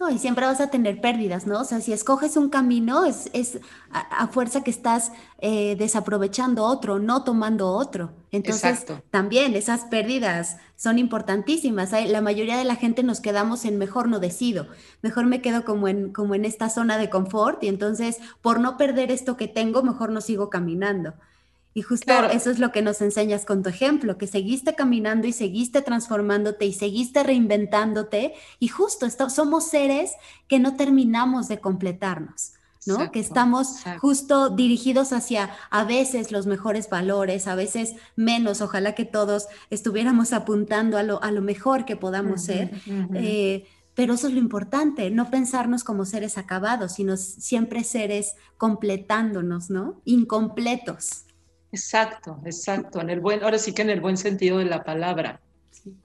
No, 0.00 0.10
y 0.10 0.18
siempre 0.18 0.44
vas 0.44 0.60
a 0.60 0.70
tener 0.70 1.00
pérdidas, 1.00 1.46
¿no? 1.46 1.60
O 1.60 1.64
sea, 1.64 1.80
si 1.80 1.92
escoges 1.92 2.36
un 2.36 2.50
camino, 2.50 3.04
es, 3.04 3.30
es 3.32 3.60
a, 3.92 4.26
fuerza 4.26 4.64
que 4.64 4.70
estás 4.70 5.12
eh, 5.38 5.76
desaprovechando 5.76 6.64
otro, 6.64 6.98
no 6.98 7.22
tomando 7.22 7.70
otro. 7.70 8.12
Entonces, 8.32 8.84
también 9.10 9.54
esas 9.54 9.84
pérdidas 9.84 10.56
son 10.74 10.98
importantísimas. 10.98 11.92
La 11.92 12.20
mayoría 12.20 12.56
de 12.56 12.64
la 12.64 12.74
gente 12.74 13.04
nos 13.04 13.20
quedamos 13.20 13.64
en 13.64 13.78
mejor 13.78 14.08
no 14.08 14.18
decido, 14.18 14.66
mejor 15.00 15.26
me 15.26 15.40
quedo 15.40 15.64
como 15.64 15.86
en, 15.86 16.12
como 16.12 16.34
en 16.34 16.44
esta 16.44 16.70
zona 16.70 16.98
de 16.98 17.08
confort 17.08 17.62
y 17.62 17.68
entonces, 17.68 18.18
por 18.42 18.58
no 18.58 18.76
perder 18.76 19.12
esto 19.12 19.36
que 19.36 19.46
tengo, 19.46 19.84
mejor 19.84 20.10
no 20.10 20.20
sigo 20.20 20.50
caminando. 20.50 21.14
Y 21.74 21.82
justo 21.82 22.12
eso 22.30 22.50
es 22.50 22.60
lo 22.60 22.70
que 22.70 22.82
nos 22.82 23.00
enseñas 23.00 23.44
con 23.44 23.64
tu 23.64 23.68
ejemplo, 23.68 24.16
que 24.16 24.28
seguiste 24.28 24.76
caminando 24.76 25.26
y 25.26 25.32
seguiste 25.32 25.82
transformándote 25.82 26.66
y 26.66 26.72
seguiste 26.72 27.24
reinventándote 27.24 28.34
y 28.60 28.68
justo 28.68 29.08
somos 29.28 29.66
seres 29.66 30.12
que 30.46 30.60
no 30.60 30.76
terminamos 30.76 31.48
de 31.48 31.58
completarnos. 31.58 32.52
¿no? 32.86 33.10
que 33.10 33.18
estamos 33.18 33.76
justo 33.98 34.50
dirigidos 34.50 35.14
hacia 35.14 35.50
a 35.70 35.84
veces 35.84 36.30
los 36.32 36.46
mejores 36.46 36.90
valores, 36.90 37.46
a 37.46 37.54
veces 37.54 37.94
menos. 38.14 38.60
Ojalá 38.60 38.94
que 38.94 39.06
todos 39.06 39.46
estuviéramos 39.70 40.34
apuntando 40.34 40.98
a 40.98 41.02
lo, 41.02 41.22
a 41.22 41.30
lo 41.30 41.40
mejor 41.40 41.86
que 41.86 41.96
podamos 41.96 42.42
ser. 42.42 42.70
Eh, 43.14 43.66
pero 43.94 44.14
eso 44.14 44.26
es 44.26 44.34
lo 44.34 44.40
importante, 44.40 45.08
no 45.10 45.30
pensarnos 45.30 45.84
como 45.84 46.04
seres 46.04 46.36
acabados, 46.36 46.92
sino 46.92 47.16
siempre 47.16 47.84
seres 47.84 48.34
completándonos, 48.58 49.70
¿no? 49.70 50.02
Incompletos. 50.04 51.24
Exacto, 51.74 52.40
exacto. 52.46 53.00
En 53.00 53.10
el 53.10 53.18
buen, 53.18 53.42
ahora 53.42 53.58
sí 53.58 53.72
que 53.72 53.82
en 53.82 53.90
el 53.90 54.00
buen 54.00 54.16
sentido 54.16 54.58
de 54.58 54.64
la 54.64 54.84
palabra. 54.84 55.40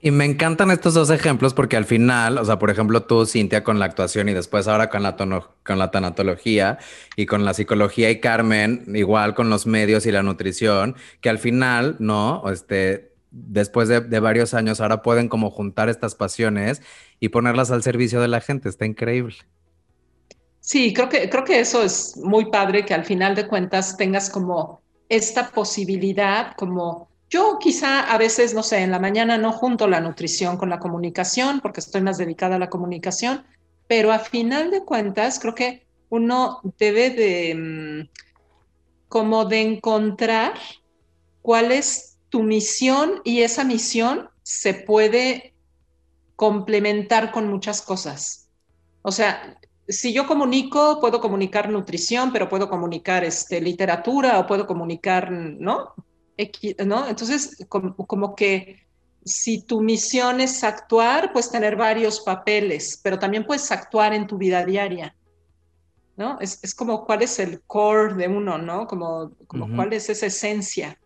Y 0.02 0.10
me 0.10 0.26
encantan 0.26 0.72
estos 0.72 0.96
dos 0.96 1.12
ejemplos 1.12 1.54
porque 1.54 1.78
al 1.78 1.86
final, 1.86 2.40
o 2.40 2.44
sea, 2.44 2.58
por 2.58 2.72
ejemplo, 2.72 3.04
tú, 3.04 3.24
Cintia, 3.28 3.64
con 3.64 3.78
la 3.78 3.86
actuación 3.86 4.28
y 4.30 4.34
después 4.34 4.68
ahora 4.68 4.90
con 4.90 5.04
la, 5.04 5.16
con 5.16 5.78
la 5.78 5.92
tanatología 5.92 6.80
y 7.16 7.28
con 7.28 7.46
la 7.46 7.54
psicología 7.54 8.10
y 8.10 8.20
Carmen, 8.20 8.84
igual 8.96 9.36
con 9.36 9.52
los 9.52 9.68
medios 9.68 10.08
y 10.08 10.12
la 10.12 10.24
nutrición, 10.24 10.96
que 11.22 11.30
al 11.30 11.38
final, 11.38 11.98
¿no? 12.00 12.44
Este, 12.52 13.14
después 13.30 13.88
de, 13.90 14.02
de 14.02 14.20
varios 14.20 14.56
años, 14.56 14.82
ahora 14.82 15.04
pueden 15.04 15.30
como 15.30 15.52
juntar 15.52 15.88
estas 15.88 16.16
pasiones 16.16 16.82
y 17.20 17.30
ponerlas 17.30 17.70
al 17.70 17.84
servicio 17.84 18.20
de 18.22 18.28
la 18.28 18.42
gente. 18.42 18.70
Está 18.70 18.88
increíble. 18.88 19.36
Sí, 20.62 20.94
creo 20.94 21.10
que, 21.10 21.30
creo 21.30 21.44
que 21.44 21.60
eso 21.60 21.84
es 21.84 22.18
muy 22.18 22.50
padre 22.52 22.86
que 22.86 22.96
al 22.96 23.06
final 23.06 23.36
de 23.36 23.48
cuentas 23.48 23.98
tengas 23.98 24.32
como 24.32 24.82
esta 25.10 25.52
posibilidad 25.52 26.56
como 26.56 27.10
yo 27.30 27.60
quizá 27.60 28.12
a 28.12 28.18
veces, 28.18 28.54
no 28.54 28.64
sé, 28.64 28.80
en 28.80 28.92
la 28.92 29.00
mañana 29.00 29.38
no 29.38 29.52
junto 29.52 29.88
la 29.88 30.00
nutrición 30.00 30.58
con 30.58 30.70
la 30.70 30.80
comunicación 30.80 31.60
porque 31.60 31.80
estoy 31.80 32.02
más 32.02 32.18
dedicada 32.18 32.56
a 32.56 32.60
la 32.60 32.70
comunicación, 32.70 33.46
pero 33.88 34.12
a 34.12 34.20
final 34.20 34.72
de 34.72 34.84
cuentas 34.84 35.40
creo 35.40 35.54
que 35.54 35.86
uno 36.10 36.60
debe 36.80 37.12
de 37.12 37.56
mm, 37.56 38.10
como 39.08 39.46
de 39.46 39.62
encontrar 39.62 40.54
cuál 41.42 41.72
es 41.72 42.18
tu 42.30 42.44
misión 42.44 43.22
y 43.24 43.42
esa 43.42 43.64
misión 43.64 44.30
se 44.42 44.74
puede 44.74 45.54
complementar 46.36 47.32
con 47.32 47.48
muchas 47.48 47.82
cosas. 47.82 48.50
O 49.02 49.12
sea, 49.12 49.60
si 49.90 50.14
yo 50.14 50.28
comunico, 50.28 51.00
puedo 51.02 51.20
comunicar 51.20 51.70
nutrición, 51.70 52.32
pero 52.32 52.48
puedo 52.48 52.70
comunicar 52.70 53.24
este, 53.24 53.60
literatura 53.60 54.40
o 54.40 54.46
puedo 54.46 54.68
comunicar, 54.68 55.32
¿no? 55.32 55.96
¿no? 56.86 57.08
Entonces, 57.08 57.66
como, 57.68 58.36
que 58.36 58.86
si 59.26 59.64
tu 59.64 59.82
misión 59.82 60.42
es 60.42 60.64
actuar, 60.64 61.34
puedes 61.34 61.50
tener 61.50 61.76
varios 61.76 62.22
papeles, 62.22 63.00
pero 63.04 63.18
también 63.18 63.46
puedes 63.46 63.72
actuar 63.72 64.14
en 64.14 64.28
tu 64.28 64.38
vida 64.38 64.64
diaria. 64.64 65.16
¿No? 66.16 66.38
Es, 66.40 66.60
es 66.62 66.76
como 66.76 67.06
cuál 67.06 67.22
es 67.22 67.40
el 67.40 67.62
core 67.62 68.14
de 68.14 68.28
uno, 68.28 68.58
¿no? 68.58 68.88
Como, 68.88 69.32
como 69.48 69.74
cuál 69.74 69.94
es 69.94 70.10
esa 70.10 70.26
esencia. 70.26 70.99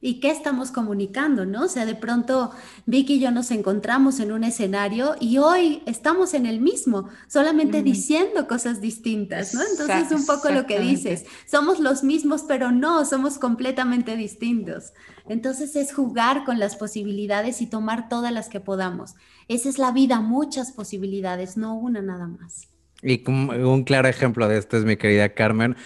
¿Y 0.00 0.20
qué 0.20 0.30
estamos 0.30 0.70
comunicando, 0.70 1.44
no? 1.44 1.64
O 1.64 1.68
sea, 1.68 1.84
de 1.84 1.96
pronto 1.96 2.52
Vicky 2.86 3.14
y 3.14 3.20
yo 3.20 3.32
nos 3.32 3.50
encontramos 3.50 4.20
en 4.20 4.30
un 4.30 4.44
escenario 4.44 5.16
y 5.18 5.38
hoy 5.38 5.82
estamos 5.86 6.34
en 6.34 6.46
el 6.46 6.60
mismo, 6.60 7.08
solamente 7.26 7.82
diciendo 7.82 8.46
cosas 8.46 8.80
distintas, 8.80 9.54
¿no? 9.54 9.60
Entonces 9.62 10.06
es 10.06 10.12
un 10.12 10.24
poco 10.24 10.50
lo 10.50 10.66
que 10.66 10.78
dices, 10.78 11.24
somos 11.46 11.80
los 11.80 12.04
mismos, 12.04 12.44
pero 12.46 12.70
no, 12.70 13.04
somos 13.04 13.38
completamente 13.38 14.16
distintos. 14.16 14.92
Entonces 15.28 15.74
es 15.74 15.92
jugar 15.92 16.44
con 16.44 16.60
las 16.60 16.76
posibilidades 16.76 17.60
y 17.60 17.66
tomar 17.66 18.08
todas 18.08 18.32
las 18.32 18.48
que 18.48 18.60
podamos. 18.60 19.14
Esa 19.48 19.68
es 19.68 19.78
la 19.78 19.90
vida, 19.90 20.20
muchas 20.20 20.70
posibilidades, 20.70 21.56
no 21.56 21.74
una 21.74 22.02
nada 22.02 22.28
más. 22.28 22.68
Y 23.02 23.22
un 23.28 23.82
claro 23.82 24.08
ejemplo 24.08 24.48
de 24.48 24.58
esto 24.58 24.76
es 24.76 24.84
mi 24.84 24.96
querida 24.96 25.34
Carmen. 25.34 25.76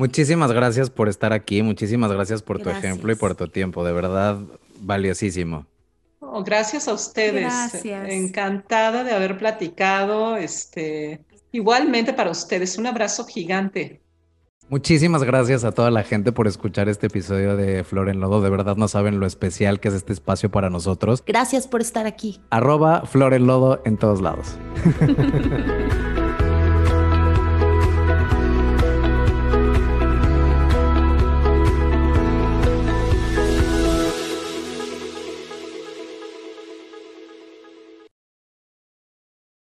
Muchísimas 0.00 0.50
gracias 0.50 0.88
por 0.88 1.10
estar 1.10 1.34
aquí, 1.34 1.62
muchísimas 1.62 2.10
gracias 2.10 2.40
por 2.40 2.58
tu 2.58 2.70
ejemplo 2.70 3.12
y 3.12 3.16
por 3.16 3.34
tu 3.34 3.48
tiempo, 3.48 3.84
de 3.84 3.92
verdad 3.92 4.38
valiosísimo. 4.80 5.66
gracias 6.42 6.88
a 6.88 6.94
ustedes. 6.94 7.42
Gracias. 7.42 8.08
Encantada 8.08 9.04
de 9.04 9.12
haber 9.12 9.36
platicado. 9.36 10.38
Este, 10.38 11.20
igualmente 11.52 12.14
para 12.14 12.30
ustedes, 12.30 12.78
un 12.78 12.86
abrazo 12.86 13.26
gigante. 13.26 14.00
Muchísimas 14.70 15.22
gracias 15.22 15.64
a 15.64 15.72
toda 15.72 15.90
la 15.90 16.02
gente 16.02 16.32
por 16.32 16.46
escuchar 16.46 16.88
este 16.88 17.08
episodio 17.08 17.58
de 17.58 17.84
Flor 17.84 18.08
en 18.08 18.20
Lodo. 18.20 18.40
De 18.40 18.48
verdad 18.48 18.76
no 18.76 18.88
saben 18.88 19.20
lo 19.20 19.26
especial 19.26 19.80
que 19.80 19.88
es 19.88 19.94
este 19.94 20.14
espacio 20.14 20.50
para 20.50 20.70
nosotros. 20.70 21.22
Gracias 21.26 21.68
por 21.68 21.82
estar 21.82 22.06
aquí. 22.06 22.40
Arroba 22.48 23.02
Flor 23.04 23.34
en 23.34 23.46
Lodo 23.46 23.82
en 23.84 23.98
todos 23.98 24.22
lados. 24.22 24.56